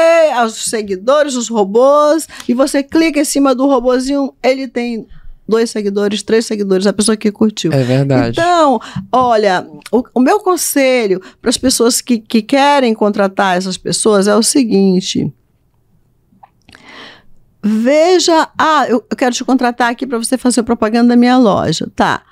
seguidores, 0.66 1.34
os 1.34 1.48
robôs, 1.48 2.26
e 2.48 2.54
você 2.54 2.82
clica 2.82 3.20
em 3.20 3.24
cima 3.24 3.54
do 3.54 3.66
robozinho, 3.66 4.34
ele 4.42 4.68
tem 4.68 5.06
dois 5.46 5.70
seguidores, 5.70 6.22
três 6.22 6.46
seguidores, 6.46 6.86
a 6.86 6.92
pessoa 6.92 7.16
que 7.16 7.30
curtiu. 7.30 7.72
É 7.72 7.82
verdade. 7.82 8.38
Então, 8.38 8.80
olha, 9.12 9.66
o, 9.92 10.02
o 10.14 10.20
meu 10.20 10.40
conselho 10.40 11.20
para 11.40 11.50
as 11.50 11.58
pessoas 11.58 12.00
que, 12.00 12.18
que 12.18 12.42
querem 12.42 12.94
contratar 12.94 13.56
essas 13.56 13.76
pessoas 13.76 14.26
é 14.26 14.34
o 14.34 14.42
seguinte. 14.42 15.32
Veja, 17.62 18.48
ah, 18.58 18.86
eu, 18.88 19.04
eu 19.10 19.16
quero 19.16 19.34
te 19.34 19.44
contratar 19.44 19.90
aqui 19.90 20.06
para 20.06 20.18
você 20.18 20.36
fazer 20.36 20.62
propaganda 20.62 21.10
da 21.10 21.16
minha 21.16 21.38
loja. 21.38 21.90
Tá. 21.94 22.22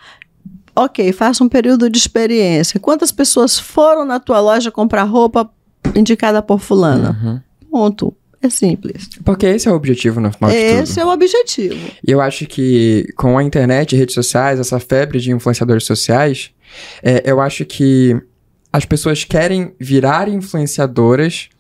Ok, 0.75 1.13
faça 1.13 1.45
um 1.45 1.49
período 1.49 1.89
de 1.89 1.99
experiência. 1.99 2.81
Quantas 2.81 3.13
pessoas 3.13 3.59
foram 3.59 4.05
na 4.05 4.19
tua 4.19 4.41
loja 4.41 4.71
comprar 4.71 5.05
roupa 5.05 5.51
indicada 5.95 6.43
por 6.43 6.59
fulana? 6.61 7.19
Uhum. 7.23 7.41
Ponto. 7.71 8.15
É 8.43 8.51
simples. 8.51 9.09
Porque 9.25 9.47
esse 9.47 9.69
é 9.69 9.71
o 9.71 9.75
objetivo 9.75 10.21
no 10.21 10.33
final. 10.33 10.51
Esse 10.51 10.99
é 10.99 11.05
o 11.05 11.09
objetivo. 11.09 11.79
E 12.07 12.11
eu 12.11 12.21
acho 12.21 12.45
que 12.47 13.07
com 13.17 13.39
a 13.39 13.43
internet 13.43 13.93
e 13.93 13.99
redes 13.99 14.15
sociais, 14.15 14.59
essa 14.59 14.81
febre 14.81 15.21
de 15.21 15.31
influenciadores 15.31 15.85
sociais, 15.85 16.51
é, 17.03 17.23
eu 17.25 17.41
acho 17.41 17.65
que 17.65 18.21
as 18.73 18.85
pessoas 18.85 19.23
querem 19.25 19.75
virar 19.79 20.29
influenciadoras, 20.29 21.51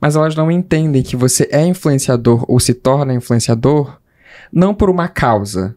mas 0.00 0.16
elas 0.16 0.34
não 0.34 0.50
entendem 0.50 1.02
que 1.02 1.16
você 1.16 1.46
é 1.52 1.64
influenciador 1.66 2.44
ou 2.48 2.58
se 2.58 2.72
torna 2.72 3.12
influenciador 3.12 3.98
não 4.52 4.74
por 4.74 4.88
uma 4.88 5.08
causa. 5.08 5.76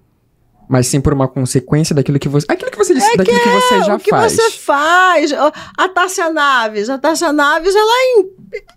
mas 0.68 0.88
sim 0.88 1.00
por 1.00 1.14
uma 1.14 1.28
consequência 1.28 1.94
daquilo 1.94 2.18
que 2.18 2.28
você. 2.30 2.46
Aquilo 2.50 2.72
que 2.72 2.78
você 2.78 2.94
disse, 2.94 3.16
daquilo 3.18 3.40
que 3.40 3.50
você 3.50 3.84
já 3.84 3.92
É, 3.92 3.96
o 3.96 4.00
que 4.00 4.10
faz. 4.10 4.34
você 4.34 4.52
faz. 4.52 5.32
A 5.78 5.90
Tássia 5.90 6.32
Naves, 6.32 6.90
a 6.90 6.98
Tássia 6.98 7.32
Naves, 7.32 7.76
ela 7.76 7.92
é 7.92 8.75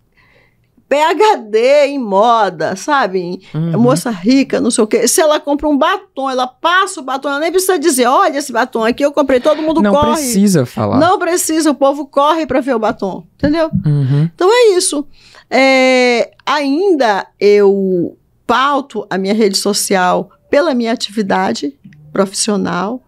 PHD 0.89 1.87
em 1.89 1.99
moda, 1.99 2.75
sabe? 2.75 3.41
Uhum. 3.55 3.79
Moça 3.79 4.11
rica, 4.11 4.61
não 4.61 4.71
sei 4.71 4.85
o 4.85 4.87
quê. 4.87 5.07
Se 5.07 5.21
ela 5.21 5.39
compra 5.39 5.69
um 5.69 5.77
batom, 5.77 6.31
ela 6.31 6.47
passa 6.47 7.01
o 7.01 7.03
batom, 7.03 7.29
ela 7.29 7.41
nem 7.41 7.51
precisa 7.51 7.79
dizer, 7.79 8.07
olha 8.07 8.39
esse 8.39 8.51
batom 8.51 8.85
aqui, 8.85 9.05
eu 9.05 9.13
comprei, 9.13 9.39
todo 9.39 9.61
mundo 9.61 9.83
Não 9.83 9.93
corre. 9.93 10.13
precisa 10.15 10.65
falar. 10.65 10.99
Não 10.99 11.19
precisa, 11.19 11.71
o 11.71 11.75
povo 11.75 12.07
corre 12.07 12.47
para 12.47 12.61
ver 12.61 12.75
o 12.75 12.79
batom, 12.79 13.27
entendeu? 13.35 13.71
Uhum. 13.85 14.31
Então 14.35 14.49
é 14.51 14.77
isso. 14.77 15.07
É, 15.51 16.31
ainda 16.47 17.27
eu 17.39 18.17
pauto 18.47 19.07
a 19.11 19.19
minha 19.19 19.35
rede 19.35 19.59
social 19.59 20.31
pela 20.49 20.73
minha 20.75 20.93
atividade 20.93 21.79
profissional, 22.13 23.03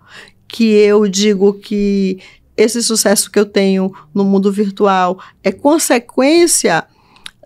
que 0.47 0.71
eu 0.75 1.09
digo 1.09 1.55
que 1.55 2.19
esse 2.57 2.83
sucesso 2.83 3.31
que 3.31 3.39
eu 3.39 3.47
tenho 3.47 3.91
no 4.15 4.23
mundo 4.23 4.53
virtual 4.53 5.19
é 5.43 5.51
consequência 5.51 6.85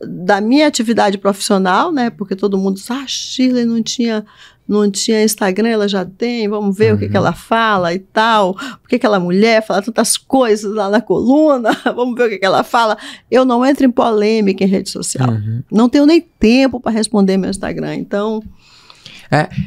da 0.00 0.40
minha 0.40 0.66
atividade 0.66 1.18
profissional, 1.18 1.92
né? 1.92 2.10
Porque 2.10 2.34
todo 2.34 2.58
mundo 2.58 2.76
diz, 2.76 2.90
ah, 2.90 3.04
Shirley 3.06 3.64
não 3.64 3.82
tinha, 3.82 4.24
não 4.66 4.90
tinha 4.90 5.22
Instagram, 5.22 5.68
ela 5.68 5.88
já 5.88 6.04
tem, 6.04 6.48
vamos 6.48 6.76
ver 6.76 6.94
o 6.94 6.98
que, 6.98 7.04
Uhum. 7.04 7.10
que 7.12 7.16
ela 7.16 7.32
fala 7.32 7.94
e 7.94 7.98
tal. 8.00 8.54
Por 8.54 8.88
que 8.88 8.96
aquela 8.96 9.20
mulher 9.20 9.64
fala 9.64 9.82
tantas 9.82 10.16
coisas 10.16 10.74
lá 10.74 10.90
na 10.90 11.00
coluna? 11.00 11.70
vamos 11.94 12.16
ver 12.16 12.26
o 12.26 12.28
que, 12.28 12.38
que 12.38 12.44
ela 12.46 12.64
fala. 12.64 12.98
Eu 13.30 13.44
não 13.44 13.64
entro 13.64 13.84
em 13.86 13.90
polêmica 13.90 14.64
em 14.64 14.68
rede 14.68 14.90
social. 14.90 15.30
Uhum. 15.30 15.62
Não 15.70 15.88
tenho 15.88 16.06
nem 16.06 16.20
tempo 16.20 16.80
para 16.80 16.90
responder 16.92 17.36
meu 17.36 17.50
Instagram. 17.50 17.94
Então, 17.94 18.42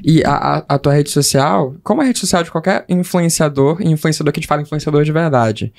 E 0.03 0.23
a, 0.23 0.63
a, 0.67 0.77
tua 0.77 0.93
rede 0.93 1.09
social, 1.09 1.75
como 1.83 2.01
a 2.01 2.03
rede 2.03 2.19
social 2.19 2.43
de 2.43 2.51
qualquer 2.51 2.85
influenciador, 2.87 3.81
e 3.81 3.89
influenciador 3.89 4.31
que 4.33 4.39
a 4.39 4.41
gente 4.41 4.47
fala 4.47 4.61
influenciador 4.61 5.03
de 5.03 5.11
verdade, 5.11 5.73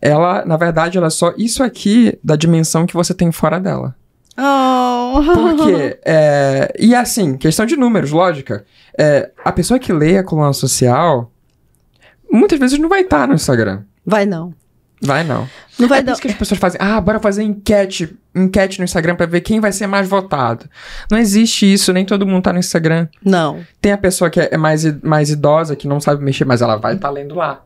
ela, 0.00 0.44
na 0.44 0.56
verdade, 0.56 0.98
ela 0.98 1.06
é 1.06 1.10
só 1.10 1.32
isso 1.36 1.62
aqui 1.62 2.18
da 2.22 2.36
dimensão 2.36 2.86
que 2.86 2.94
você 2.94 3.14
tem 3.14 3.30
fora 3.30 3.58
dela. 3.60 3.94
oh. 4.38 5.22
Por 5.34 5.66
quê? 5.66 5.98
É, 6.04 6.72
e 6.78 6.94
assim, 6.94 7.36
questão 7.36 7.66
de 7.66 7.76
números, 7.76 8.10
lógica. 8.10 8.64
É, 8.98 9.30
a 9.44 9.52
pessoa 9.52 9.78
que 9.78 9.92
lê 9.92 10.18
a 10.18 10.24
coluna 10.24 10.52
social, 10.52 11.30
muitas 12.30 12.58
vezes 12.58 12.78
não 12.78 12.88
vai 12.88 13.02
estar 13.02 13.28
no 13.28 13.34
Instagram. 13.34 13.82
Vai 14.04 14.26
não. 14.26 14.54
Vai 15.04 15.24
não. 15.24 15.48
Não 15.78 15.88
vai 15.88 15.98
é 15.98 16.02
por 16.02 16.06
não. 16.06 16.12
isso 16.12 16.22
que 16.22 16.28
as 16.28 16.34
pessoas 16.34 16.60
fazem, 16.60 16.80
ah, 16.80 17.00
bora 17.00 17.18
fazer 17.18 17.42
enquete, 17.42 18.16
enquete 18.34 18.78
no 18.78 18.84
Instagram 18.84 19.16
pra 19.16 19.26
ver 19.26 19.40
quem 19.40 19.58
vai 19.58 19.72
ser 19.72 19.88
mais 19.88 20.08
votado. 20.08 20.66
Não 21.10 21.18
existe 21.18 21.70
isso, 21.70 21.92
nem 21.92 22.04
todo 22.04 22.26
mundo 22.26 22.44
tá 22.44 22.52
no 22.52 22.60
Instagram. 22.60 23.08
Não. 23.24 23.66
Tem 23.80 23.90
a 23.90 23.98
pessoa 23.98 24.30
que 24.30 24.40
é 24.40 24.56
mais, 24.56 24.84
mais 25.02 25.28
idosa, 25.30 25.74
que 25.74 25.88
não 25.88 26.00
sabe 26.00 26.22
mexer, 26.22 26.44
mas 26.44 26.62
ela 26.62 26.76
vai 26.76 26.94
estar 26.94 27.10
lendo 27.10 27.34
lá. 27.34 27.62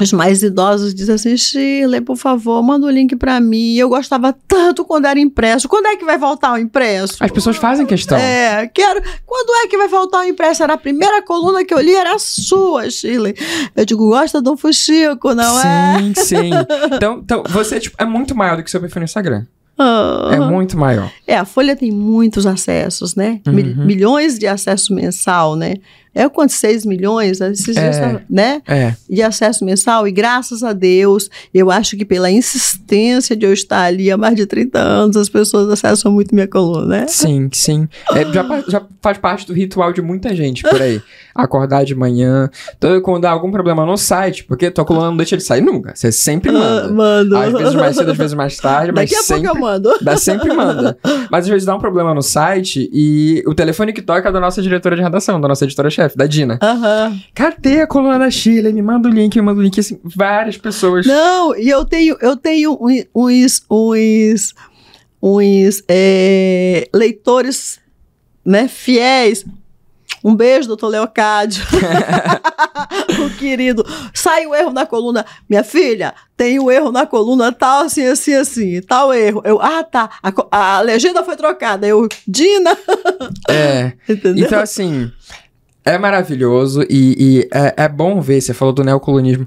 Os 0.00 0.12
mais 0.12 0.42
idosos 0.42 0.92
dizem 0.92 1.14
assim, 1.14 1.36
Shirley, 1.36 2.00
por 2.00 2.16
favor, 2.16 2.60
manda 2.62 2.86
o 2.86 2.90
link 2.90 3.14
para 3.14 3.38
mim. 3.38 3.74
Eu 3.74 3.88
gostava 3.88 4.32
tanto 4.48 4.84
quando 4.84 5.06
era 5.06 5.20
impresso. 5.20 5.68
Quando 5.68 5.86
é 5.86 5.96
que 5.96 6.04
vai 6.04 6.18
voltar 6.18 6.52
o 6.52 6.58
impresso? 6.58 7.16
As 7.20 7.30
pessoas 7.30 7.56
fazem 7.56 7.86
questão. 7.86 8.18
É, 8.18 8.66
quero. 8.66 9.00
Quando 9.24 9.50
é 9.64 9.68
que 9.68 9.78
vai 9.78 9.86
voltar 9.86 10.20
o 10.20 10.24
impresso? 10.24 10.64
Era 10.64 10.74
a 10.74 10.78
primeira 10.78 11.22
coluna 11.22 11.64
que 11.64 11.72
eu 11.72 11.80
li, 11.80 11.94
era 11.94 12.16
a 12.16 12.18
sua, 12.18 12.90
Shirley. 12.90 13.36
Eu 13.76 13.84
digo, 13.84 14.08
gosta 14.08 14.42
do 14.42 14.56
Fuxico, 14.56 15.32
não 15.32 15.60
é? 15.60 15.98
sim, 15.98 16.14
sim. 16.20 16.50
Então, 16.92 17.20
então, 17.22 17.44
você 17.48 17.78
tipo, 17.78 17.96
é 17.96 18.04
muito 18.04 18.34
maior 18.34 18.56
do 18.56 18.64
que 18.64 18.70
seu 18.70 18.80
perfil 18.80 19.00
no 19.00 19.04
Instagram. 19.04 19.46
Ah. 19.78 20.30
É 20.32 20.40
muito 20.40 20.76
maior. 20.76 21.10
É, 21.26 21.36
a 21.36 21.44
Folha 21.44 21.74
tem 21.76 21.90
muitos 21.90 22.46
acessos, 22.46 23.14
né? 23.14 23.40
Uhum. 23.46 23.84
milhões 23.84 24.38
de 24.38 24.46
acesso 24.46 24.94
mensal, 24.94 25.56
né? 25.56 25.74
É 26.14 26.28
quanto? 26.28 26.52
6 26.52 26.84
milhões? 26.86 27.40
Esses 27.40 27.74
dias, 27.74 27.96
É. 27.96 28.00
tava- 28.00 28.22
né? 28.30 28.62
É. 28.66 28.94
De 29.10 29.22
acesso 29.22 29.64
mensal. 29.64 30.06
E 30.06 30.12
graças 30.12 30.62
a 30.62 30.72
Deus, 30.72 31.28
eu 31.52 31.70
acho 31.70 31.96
que 31.96 32.04
pela 32.04 32.30
insistência 32.30 33.36
de 33.36 33.44
eu 33.46 33.52
estar 33.52 33.82
ali 33.82 34.10
há 34.10 34.16
mais 34.16 34.36
de 34.36 34.46
30 34.46 34.78
anos, 34.78 35.16
as 35.16 35.28
pessoas 35.28 35.68
acessam 35.70 36.12
muito 36.12 36.34
minha 36.34 36.46
coluna, 36.48 36.86
né? 36.86 37.06
Sim, 37.08 37.48
sim. 37.52 37.88
É, 38.12 38.24
já, 38.32 38.64
já 38.68 38.82
faz 39.02 39.18
parte 39.18 39.46
do 39.46 39.52
ritual 39.52 39.92
de 39.92 40.00
muita 40.00 40.34
gente 40.34 40.62
por 40.62 40.80
aí. 40.80 41.00
Acordar 41.34 41.84
de 41.84 41.94
manhã. 41.96 42.48
Então, 42.78 43.00
quando 43.00 43.22
dá 43.22 43.30
algum 43.30 43.50
problema 43.50 43.84
no 43.84 43.96
site, 43.96 44.44
porque 44.44 44.70
tua 44.70 44.84
coluna 44.84 45.06
não 45.08 45.16
deixa 45.16 45.36
de 45.36 45.42
sair 45.42 45.60
nunca. 45.60 45.92
Você 45.94 46.12
sempre 46.12 46.50
Ah, 46.50 46.52
manda. 46.88 46.92
mando. 46.92 47.36
Às 47.36 47.52
vezes 47.52 47.74
mais 47.74 47.96
cedo, 47.96 48.10
às 48.12 48.16
vezes 48.16 48.34
mais 48.34 48.56
tarde, 48.56 48.92
mas 48.92 49.10
Daqui 49.10 49.16
a 49.20 49.22
sempre. 49.24 49.42
pouco 49.42 49.58
eu 49.58 49.60
mando. 49.60 49.90
Dá, 50.00 50.16
sempre 50.16 50.54
manda. 50.54 50.96
Mas 51.30 51.44
às 51.44 51.48
vezes 51.50 51.66
dá 51.66 51.74
um 51.74 51.80
problema 51.80 52.14
no 52.14 52.22
site 52.22 52.88
e 52.92 53.42
o 53.46 53.54
telefone 53.54 53.92
que 53.92 54.00
toca 54.00 54.28
é 54.28 54.32
da 54.32 54.38
nossa 54.38 54.62
diretora 54.62 54.94
de 54.94 55.02
redação, 55.02 55.40
da 55.40 55.48
nossa 55.48 55.64
editora-chefe, 55.64 56.03
da 56.16 56.26
Dina. 56.26 56.58
Aham. 56.62 57.18
Cadê 57.34 57.80
a 57.80 57.86
coluna 57.86 58.18
da 58.18 58.30
Sheila? 58.30 58.70
Me 58.70 58.82
manda 58.82 59.08
o 59.08 59.12
link, 59.12 59.34
me 59.36 59.42
manda 59.42 59.60
o 59.60 59.62
link. 59.62 59.78
Assim, 59.78 59.98
várias 60.04 60.56
pessoas. 60.56 61.06
Não, 61.06 61.56
e 61.56 61.68
eu 61.68 61.84
tenho, 61.84 62.16
eu 62.20 62.36
tenho 62.36 62.72
um- 62.80 63.04
uns, 63.14 63.62
uns, 63.70 64.54
uns 65.22 65.82
é, 65.88 66.88
leitores 66.94 67.80
né, 68.44 68.68
fiéis. 68.68 69.44
Um 70.22 70.34
beijo, 70.34 70.68
doutor 70.68 70.88
Leocádio. 70.88 71.62
o 73.26 73.30
querido. 73.36 73.84
Sai 74.12 74.46
o 74.46 74.54
erro 74.54 74.72
na 74.72 74.86
coluna. 74.86 75.24
Minha 75.48 75.62
filha, 75.64 76.14
tem 76.36 76.58
o 76.58 76.70
erro 76.70 76.90
na 76.90 77.06
coluna 77.06 77.52
tal, 77.52 77.84
assim, 77.84 78.06
assim, 78.06 78.34
assim. 78.34 78.80
Tal 78.82 79.12
erro. 79.12 79.42
Eu, 79.44 79.60
ah, 79.60 79.82
tá. 79.82 80.10
A, 80.50 80.76
a 80.76 80.80
legenda 80.80 81.22
foi 81.24 81.36
trocada. 81.36 81.86
Eu, 81.86 82.08
Dina. 82.26 82.76
É. 83.48 83.92
Entendeu? 84.08 84.46
Então, 84.46 84.60
assim, 84.60 85.10
é 85.84 85.98
maravilhoso 85.98 86.82
e, 86.88 87.14
e 87.18 87.48
é, 87.52 87.84
é 87.84 87.88
bom 87.88 88.20
ver, 88.20 88.40
você 88.40 88.54
falou 88.54 88.72
do 88.72 88.82
neocolonismo, 88.82 89.46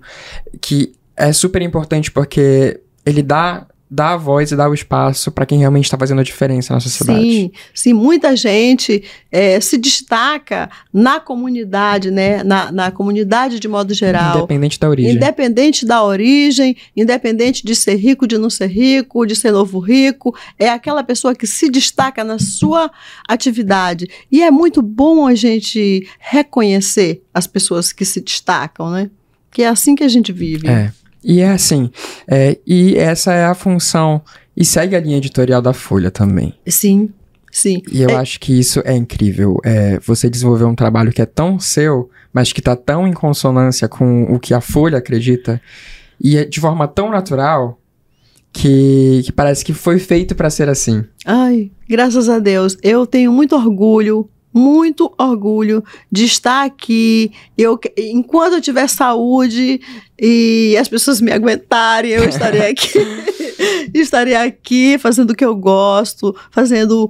que 0.61 0.93
é 1.15 1.33
super 1.33 1.61
importante 1.61 2.11
porque 2.11 2.79
ele 3.05 3.23
dá, 3.23 3.65
dá 3.89 4.13
a 4.13 4.17
voz 4.17 4.51
e 4.51 4.55
dá 4.55 4.69
o 4.69 4.73
espaço 4.73 5.31
pra 5.31 5.45
quem 5.45 5.59
realmente 5.59 5.89
tá 5.89 5.97
fazendo 5.97 6.19
a 6.19 6.23
diferença 6.23 6.73
na 6.73 6.79
sociedade. 6.79 7.21
Sim, 7.21 7.51
sim, 7.73 7.93
muita 7.93 8.35
gente 8.35 9.03
eh, 9.31 9.59
se 9.61 9.77
destaca 9.77 10.69
na 10.91 11.19
comunidade, 11.19 12.11
né? 12.11 12.43
Na, 12.43 12.71
na 12.71 12.91
comunidade 12.91 13.59
de 13.59 13.67
modo 13.67 13.93
geral. 13.93 14.37
Independente 14.37 14.79
da 14.79 14.89
origem. 14.89 15.15
Independente 15.15 15.85
da 15.85 16.03
origem, 16.03 16.75
independente 16.95 17.65
de 17.65 17.75
ser 17.75 17.95
rico, 17.95 18.27
de 18.27 18.37
não 18.37 18.49
ser 18.49 18.67
rico, 18.67 19.25
de 19.25 19.35
ser 19.35 19.51
novo 19.51 19.79
rico, 19.79 20.35
é 20.59 20.69
aquela 20.69 21.03
pessoa 21.03 21.33
que 21.33 21.47
se 21.47 21.69
destaca 21.69 22.23
na 22.23 22.39
sua 22.39 22.91
atividade. 23.27 24.07
E 24.31 24.43
é 24.43 24.51
muito 24.51 24.81
bom 24.81 25.25
a 25.25 25.35
gente 25.35 26.05
reconhecer 26.19 27.23
as 27.33 27.47
pessoas 27.47 27.93
que 27.93 28.03
se 28.03 28.19
destacam, 28.19 28.91
né? 28.91 29.09
Que 29.49 29.63
é 29.63 29.67
assim 29.67 29.95
que 29.95 30.03
a 30.03 30.07
gente 30.07 30.31
vive. 30.33 30.67
É. 30.67 30.91
E 31.23 31.41
é 31.41 31.49
assim, 31.49 31.89
é, 32.27 32.57
e 32.65 32.95
essa 32.95 33.33
é 33.33 33.45
a 33.45 33.53
função, 33.55 34.21
e 34.55 34.63
segue 34.63 34.95
a 34.95 34.99
linha 34.99 35.17
editorial 35.17 35.61
da 35.61 35.73
Folha 35.73 36.09
também. 36.11 36.53
Sim, 36.67 37.09
sim. 37.51 37.81
E 37.91 38.01
eu 38.01 38.09
É- 38.11 38.15
acho 38.15 38.39
que 38.39 38.57
isso 38.57 38.81
é 38.85 38.95
incrível. 38.95 39.57
É, 39.65 39.99
você 39.99 40.29
desenvolver 40.29 40.65
um 40.65 40.75
trabalho 40.75 41.11
que 41.11 41.21
é 41.21 41.25
tão 41.25 41.59
seu, 41.59 42.09
mas 42.31 42.53
que 42.53 42.61
tá 42.61 42.75
tão 42.75 43.07
em 43.07 43.13
consonância 43.13 43.87
com 43.87 44.23
o 44.23 44.39
que 44.39 44.53
a 44.53 44.61
Folha 44.61 44.97
acredita, 44.99 45.61
e 46.21 46.37
é 46.37 46.45
de 46.45 46.59
forma 46.59 46.87
tão 46.87 47.09
natural 47.11 47.79
que, 48.53 49.21
que 49.25 49.31
parece 49.31 49.63
que 49.63 49.73
foi 49.73 49.99
feito 49.99 50.33
pra 50.35 50.49
ser 50.49 50.69
assim. 50.69 51.03
Ai, 51.25 51.71
graças 51.87 52.29
a 52.29 52.39
Deus. 52.39 52.77
Eu 52.81 53.05
tenho 53.05 53.31
muito 53.31 53.55
orgulho, 53.55 54.27
muito 54.53 55.13
orgulho 55.19 55.83
de 56.11 56.25
estar 56.25 56.65
aqui. 56.65 57.31
Eu, 57.55 57.79
enquanto 57.97 58.53
eu 58.53 58.61
tiver 58.61 58.87
saúde 58.89 59.79
e 60.19 60.75
as 60.79 60.87
pessoas 60.87 61.21
me 61.21 61.31
aguentarem, 61.31 62.11
eu 62.11 62.27
estarei 62.27 62.61
aqui. 62.71 62.99
estarei 63.93 64.35
aqui 64.35 64.97
fazendo 64.97 65.31
o 65.31 65.35
que 65.35 65.43
eu 65.45 65.55
gosto, 65.55 66.35
fazendo 66.51 67.09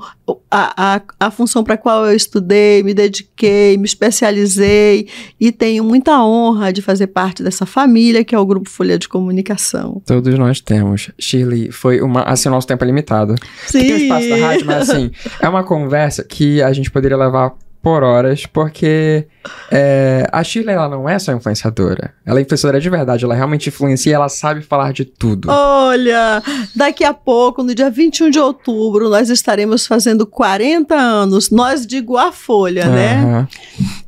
a, 0.49 0.95
a, 0.95 1.01
a 1.19 1.31
função 1.31 1.63
para 1.63 1.75
a 1.75 1.77
qual 1.77 2.05
eu 2.05 2.15
estudei, 2.15 2.83
me 2.83 2.93
dediquei, 2.93 3.77
me 3.77 3.85
especializei 3.85 5.07
e 5.39 5.51
tenho 5.51 5.83
muita 5.83 6.23
honra 6.23 6.71
de 6.71 6.81
fazer 6.81 7.07
parte 7.07 7.43
dessa 7.43 7.65
família 7.65 8.23
que 8.23 8.35
é 8.35 8.39
o 8.39 8.45
Grupo 8.45 8.69
Folha 8.69 8.97
de 8.97 9.07
Comunicação. 9.07 10.01
Todos 10.05 10.37
nós 10.37 10.61
temos. 10.61 11.11
Shirley, 11.19 11.71
foi 11.71 12.01
uma. 12.01 12.23
Assim, 12.23 12.49
o 12.49 12.51
nosso 12.51 12.67
tempo 12.67 12.83
é 12.83 12.87
limitado. 12.87 13.35
Sim. 13.67 13.79
Tem 13.79 13.93
o 13.93 13.97
espaço 13.97 14.29
da 14.29 14.35
rádio, 14.37 14.65
mas 14.65 14.89
assim, 14.89 15.11
é 15.41 15.49
uma 15.49 15.63
conversa 15.63 16.23
que 16.23 16.61
a 16.61 16.71
gente 16.73 16.91
poderia 16.91 17.17
levar 17.17 17.53
por 17.81 18.03
horas, 18.03 18.45
porque 18.45 19.27
é, 19.71 20.27
a 20.31 20.43
Shirley, 20.43 20.75
ela 20.75 20.89
não 20.89 21.07
é 21.07 21.17
só 21.17 21.31
influenciadora. 21.31 22.13
Ela 22.25 22.39
é 22.39 22.41
influenciadora 22.41 22.81
de 22.81 22.89
verdade, 22.89 23.23
ela 23.23 23.35
realmente 23.35 23.69
influencia 23.69 24.11
e 24.11 24.13
ela 24.13 24.29
sabe 24.29 24.61
falar 24.61 24.91
de 24.91 25.05
tudo. 25.05 25.49
Olha, 25.49 26.41
daqui 26.75 27.03
a 27.03 27.13
pouco, 27.13 27.63
no 27.63 27.73
dia 27.73 27.89
21 27.89 28.29
de 28.29 28.39
outubro, 28.39 29.09
nós 29.09 29.29
estaremos 29.29 29.87
fazendo 29.87 30.25
40 30.25 30.95
anos. 30.95 31.49
Nós 31.49 31.85
digo 31.85 32.17
a 32.17 32.31
Folha, 32.31 32.87
né? 32.87 33.15
Aham. 33.15 33.47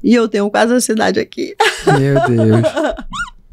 E 0.03 0.13
eu 0.13 0.27
tenho 0.27 0.49
quase 0.49 0.73
a 0.73 0.81
cidade 0.81 1.19
aqui. 1.19 1.55
Meu 1.85 2.15
Deus. 2.27 2.61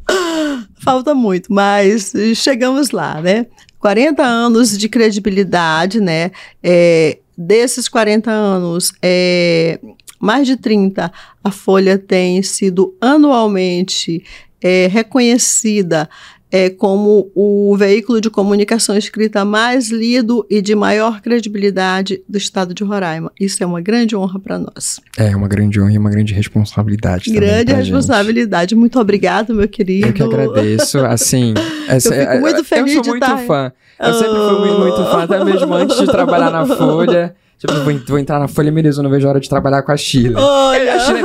Falta 0.79 1.13
muito, 1.13 1.51
mas 1.51 2.13
chegamos 2.35 2.91
lá, 2.91 3.21
né? 3.21 3.45
40 3.79 4.23
anos 4.23 4.77
de 4.77 4.89
credibilidade, 4.89 5.99
né? 5.99 6.31
É, 6.63 7.19
desses 7.37 7.87
40 7.87 8.31
anos, 8.31 8.91
é, 9.01 9.79
mais 10.19 10.47
de 10.47 10.57
30, 10.57 11.11
a 11.43 11.51
Folha 11.51 11.97
tem 11.97 12.41
sido 12.41 12.95
anualmente 12.99 14.23
é, 14.61 14.87
reconhecida 14.87 16.09
é, 16.51 16.69
como 16.69 17.29
o 17.35 17.75
veículo 17.77 18.21
de 18.21 18.29
comunicação 18.29 18.97
escrita 18.97 19.43
mais 19.43 19.89
lido 19.89 20.45
e 20.49 20.61
de 20.61 20.75
maior 20.75 21.21
credibilidade 21.21 22.23
do 22.27 22.37
estado 22.37 22.73
de 22.73 22.83
Roraima. 22.83 23.31
Isso 23.39 23.61
é 23.61 23.65
uma 23.65 23.81
grande 23.81 24.15
honra 24.15 24.39
para 24.39 24.57
nós. 24.57 24.99
É 25.17 25.35
uma 25.35 25.47
grande 25.47 25.79
honra 25.79 25.91
e 25.91 25.97
uma 25.97 26.09
grande 26.09 26.33
responsabilidade. 26.33 27.31
Grande 27.31 27.73
responsabilidade. 27.73 28.71
Gente. 28.71 28.79
Muito 28.79 28.99
obrigado, 28.99 29.53
meu 29.53 29.67
querido. 29.67 30.07
Eu 30.07 30.13
que 30.13 30.23
agradeço. 30.23 30.99
Assim, 30.99 31.53
essa, 31.87 32.15
eu 32.15 32.27
fico 32.27 32.39
muito 32.39 32.63
feliz 32.63 32.95
eu 32.95 33.03
sou 33.03 33.13
muito 33.13 33.23
estar... 33.23 33.37
fã. 33.39 33.71
Eu 33.99 34.09
oh. 34.09 34.13
sempre 34.13 34.35
fui 34.35 34.79
muito 34.79 35.11
fã, 35.11 35.23
até 35.23 35.43
mesmo 35.43 35.73
antes 35.73 35.97
de 35.97 36.05
trabalhar 36.05 36.51
na 36.51 36.65
Folha. 36.65 37.35
Tipo, 37.57 37.73
vou, 37.73 37.99
vou, 38.07 38.19
entrar 38.19 38.39
na 38.39 38.47
Folha 38.47 38.71
Miris, 38.71 38.97
eu 38.97 39.03
não 39.03 39.09
vejo 39.09 39.25
a 39.25 39.31
hora 39.31 39.39
de 39.39 39.49
trabalhar 39.49 39.81
com 39.81 39.91
a 39.91 39.97
Chile. 39.97 40.35
Olha. 40.35 40.95
A 40.95 40.99
Chile 40.99 41.21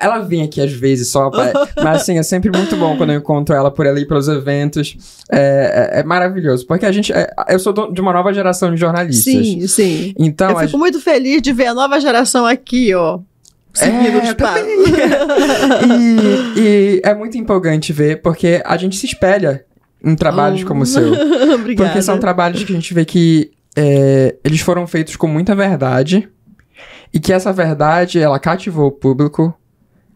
ela 0.00 0.18
vem 0.20 0.42
aqui 0.42 0.60
às 0.60 0.72
vezes 0.72 1.08
só 1.08 1.30
pra, 1.30 1.52
Mas 1.76 2.02
assim, 2.02 2.18
é 2.18 2.22
sempre 2.22 2.50
muito 2.50 2.76
bom 2.76 2.96
quando 2.96 3.10
eu 3.10 3.18
encontro 3.18 3.54
ela 3.54 3.70
por 3.70 3.86
ali, 3.86 4.06
pelos 4.06 4.28
eventos. 4.28 4.96
É, 5.30 5.90
é, 5.92 6.00
é 6.00 6.02
maravilhoso. 6.02 6.66
Porque 6.66 6.86
a 6.86 6.92
gente. 6.92 7.12
É, 7.12 7.28
eu 7.48 7.58
sou 7.58 7.92
de 7.92 8.00
uma 8.00 8.12
nova 8.12 8.32
geração 8.32 8.72
de 8.72 8.80
jornalistas. 8.80 9.24
Sim, 9.24 9.66
sim. 9.66 10.14
Então, 10.18 10.50
eu 10.50 10.58
fico 10.58 10.78
muito 10.78 11.00
feliz 11.00 11.42
de 11.42 11.52
ver 11.52 11.66
a 11.66 11.74
nova 11.74 12.00
geração 12.00 12.46
aqui, 12.46 12.94
ó. 12.94 13.18
Seguindo 13.72 14.18
é, 14.18 14.34
e, 15.86 16.60
e 16.60 17.00
é 17.04 17.14
muito 17.14 17.38
empolgante 17.38 17.92
ver, 17.92 18.20
porque 18.20 18.60
a 18.64 18.76
gente 18.76 18.96
se 18.96 19.06
espelha 19.06 19.64
em 20.04 20.16
trabalhos 20.16 20.62
oh. 20.62 20.66
como 20.66 20.82
o 20.82 20.86
seu. 20.86 21.12
Obrigada. 21.54 21.90
Porque 21.90 22.02
são 22.02 22.18
trabalhos 22.18 22.64
que 22.64 22.72
a 22.72 22.74
gente 22.74 22.92
vê 22.92 23.04
que 23.04 23.52
é, 23.76 24.36
eles 24.44 24.60
foram 24.60 24.86
feitos 24.86 25.16
com 25.16 25.26
muita 25.26 25.54
verdade 25.54 26.28
e 27.12 27.20
que 27.20 27.32
essa 27.32 27.52
verdade 27.52 28.18
ela 28.18 28.38
cativou 28.38 28.88
o 28.88 28.92
público. 28.92 29.54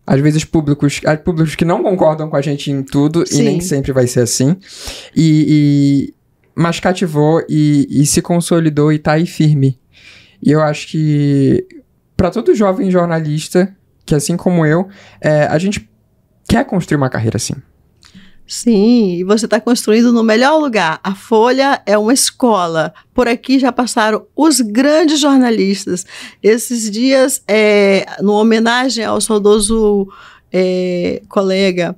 Às 0.06 0.20
vezes 0.20 0.44
públicos, 0.44 1.00
públicos 1.24 1.54
que 1.54 1.64
não 1.64 1.82
concordam 1.82 2.28
com 2.28 2.36
a 2.36 2.42
gente 2.42 2.70
em 2.70 2.82
tudo 2.82 3.26
Sim. 3.26 3.40
e 3.40 3.44
nem 3.44 3.60
sempre 3.60 3.90
vai 3.90 4.06
ser 4.06 4.20
assim. 4.20 4.56
E, 5.16 5.46
e 5.48 6.14
mas 6.54 6.78
cativou 6.78 7.42
e, 7.48 7.86
e, 7.90 8.04
se 8.04 8.20
consolidou 8.20 8.92
e 8.92 8.98
tá 8.98 9.12
aí 9.12 9.26
firme. 9.26 9.80
E 10.42 10.50
eu 10.50 10.60
acho 10.60 10.88
que 10.88 11.66
para 12.16 12.30
todo 12.30 12.54
jovem 12.54 12.90
jornalista, 12.90 13.74
que 14.04 14.14
assim 14.14 14.36
como 14.36 14.66
eu, 14.66 14.88
é, 15.20 15.44
a 15.46 15.56
gente 15.58 15.88
quer 16.46 16.64
construir 16.66 16.96
uma 16.96 17.08
carreira 17.08 17.38
assim. 17.38 17.54
Sim, 18.46 19.16
e 19.16 19.24
você 19.24 19.46
está 19.46 19.58
construindo 19.58 20.12
no 20.12 20.22
melhor 20.22 20.60
lugar. 20.60 21.00
A 21.02 21.14
Folha 21.14 21.82
é 21.86 21.96
uma 21.96 22.12
escola. 22.12 22.92
Por 23.14 23.26
aqui 23.26 23.58
já 23.58 23.72
passaram 23.72 24.26
os 24.36 24.60
grandes 24.60 25.18
jornalistas. 25.18 26.04
Esses 26.42 26.90
dias, 26.90 27.42
é, 27.48 28.06
no 28.20 28.32
homenagem 28.32 29.04
ao 29.04 29.20
saudoso 29.20 30.06
é, 30.52 31.22
colega 31.28 31.96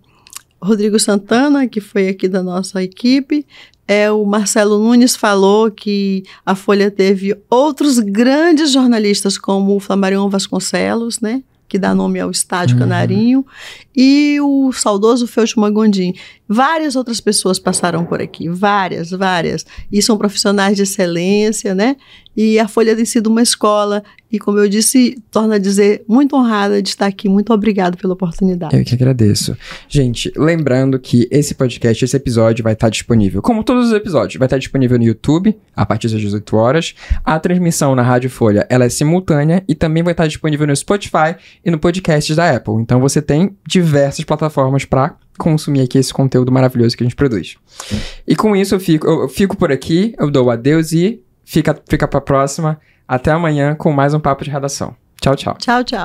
Rodrigo 0.62 0.98
Santana, 1.00 1.66
que 1.66 1.80
foi 1.80 2.08
aqui 2.08 2.28
da 2.28 2.42
nossa 2.42 2.82
equipe, 2.82 3.44
é, 3.88 4.10
o 4.10 4.24
Marcelo 4.24 4.78
Nunes 4.78 5.14
falou 5.14 5.70
que 5.70 6.24
a 6.44 6.54
Folha 6.54 6.90
teve 6.90 7.36
outros 7.50 7.98
grandes 7.98 8.72
jornalistas, 8.72 9.36
como 9.36 9.76
o 9.76 9.80
Flamarion 9.80 10.28
Vasconcelos, 10.28 11.20
né? 11.20 11.42
Que 11.68 11.78
dá 11.78 11.94
nome 11.94 12.20
ao 12.20 12.30
Estádio 12.30 12.74
uhum. 12.74 12.80
Canarinho, 12.80 13.46
e 13.94 14.38
o 14.40 14.72
saudoso 14.72 15.26
Feltman 15.26 15.72
Gondim. 15.72 16.14
Várias 16.48 16.96
outras 16.96 17.20
pessoas 17.20 17.58
passaram 17.58 18.04
por 18.04 18.20
aqui, 18.22 18.48
várias, 18.48 19.10
várias, 19.10 19.66
e 19.90 20.00
são 20.00 20.16
profissionais 20.16 20.76
de 20.76 20.82
excelência, 20.82 21.74
né? 21.74 21.96
E 22.36 22.58
a 22.58 22.68
Folha 22.68 22.94
tem 22.94 23.04
sido 23.04 23.28
uma 23.28 23.42
escola, 23.42 24.04
e 24.30 24.38
como 24.38 24.58
eu 24.58 24.68
disse, 24.68 25.16
torna 25.30 25.54
a 25.54 25.58
dizer, 25.58 26.04
muito 26.06 26.36
honrada 26.36 26.82
de 26.82 26.90
estar 26.90 27.06
aqui. 27.06 27.28
Muito 27.28 27.52
obrigado 27.52 27.96
pela 27.96 28.12
oportunidade. 28.12 28.76
Eu 28.76 28.84
que 28.84 28.94
agradeço. 28.94 29.56
Gente, 29.88 30.30
lembrando 30.36 30.98
que 30.98 31.26
esse 31.30 31.54
podcast, 31.54 32.04
esse 32.04 32.16
episódio 32.16 32.62
vai 32.62 32.74
estar 32.74 32.90
disponível, 32.90 33.40
como 33.40 33.64
todos 33.64 33.86
os 33.86 33.92
episódios, 33.92 34.38
vai 34.38 34.46
estar 34.46 34.58
disponível 34.58 34.98
no 34.98 35.04
YouTube, 35.04 35.56
a 35.74 35.86
partir 35.86 36.08
das 36.08 36.20
18 36.20 36.56
horas. 36.56 36.94
A 37.24 37.40
transmissão 37.40 37.94
na 37.94 38.02
Rádio 38.02 38.28
Folha, 38.28 38.66
ela 38.68 38.84
é 38.84 38.88
simultânea 38.88 39.64
e 39.66 39.74
também 39.74 40.02
vai 40.02 40.12
estar 40.12 40.26
disponível 40.26 40.66
no 40.66 40.76
Spotify 40.76 41.36
e 41.64 41.70
no 41.70 41.78
podcast 41.78 42.34
da 42.34 42.54
Apple. 42.54 42.74
Então 42.74 43.00
você 43.00 43.22
tem 43.22 43.56
diversas 43.66 44.24
plataformas 44.24 44.84
para 44.84 45.16
consumir 45.36 45.82
aqui 45.82 45.98
esse 45.98 46.12
conteúdo 46.12 46.50
maravilhoso 46.52 46.96
que 46.96 47.02
a 47.02 47.06
gente 47.06 47.16
produz. 47.16 47.56
E 48.26 48.34
com 48.34 48.54
isso 48.56 48.74
eu 48.74 48.80
fico, 48.80 49.06
eu 49.06 49.28
fico 49.28 49.56
por 49.56 49.70
aqui, 49.70 50.14
eu 50.18 50.30
dou 50.30 50.50
adeus 50.50 50.92
e 50.92 51.22
fica, 51.44 51.78
fica 51.88 52.08
pra 52.08 52.20
próxima. 52.20 52.80
Até 53.06 53.30
amanhã 53.30 53.74
com 53.74 53.92
mais 53.92 54.14
um 54.14 54.20
Papo 54.20 54.44
de 54.44 54.50
Redação. 54.50 54.96
Tchau, 55.20 55.36
tchau. 55.36 55.56
Tchau, 55.58 55.84
tchau. 55.84 56.04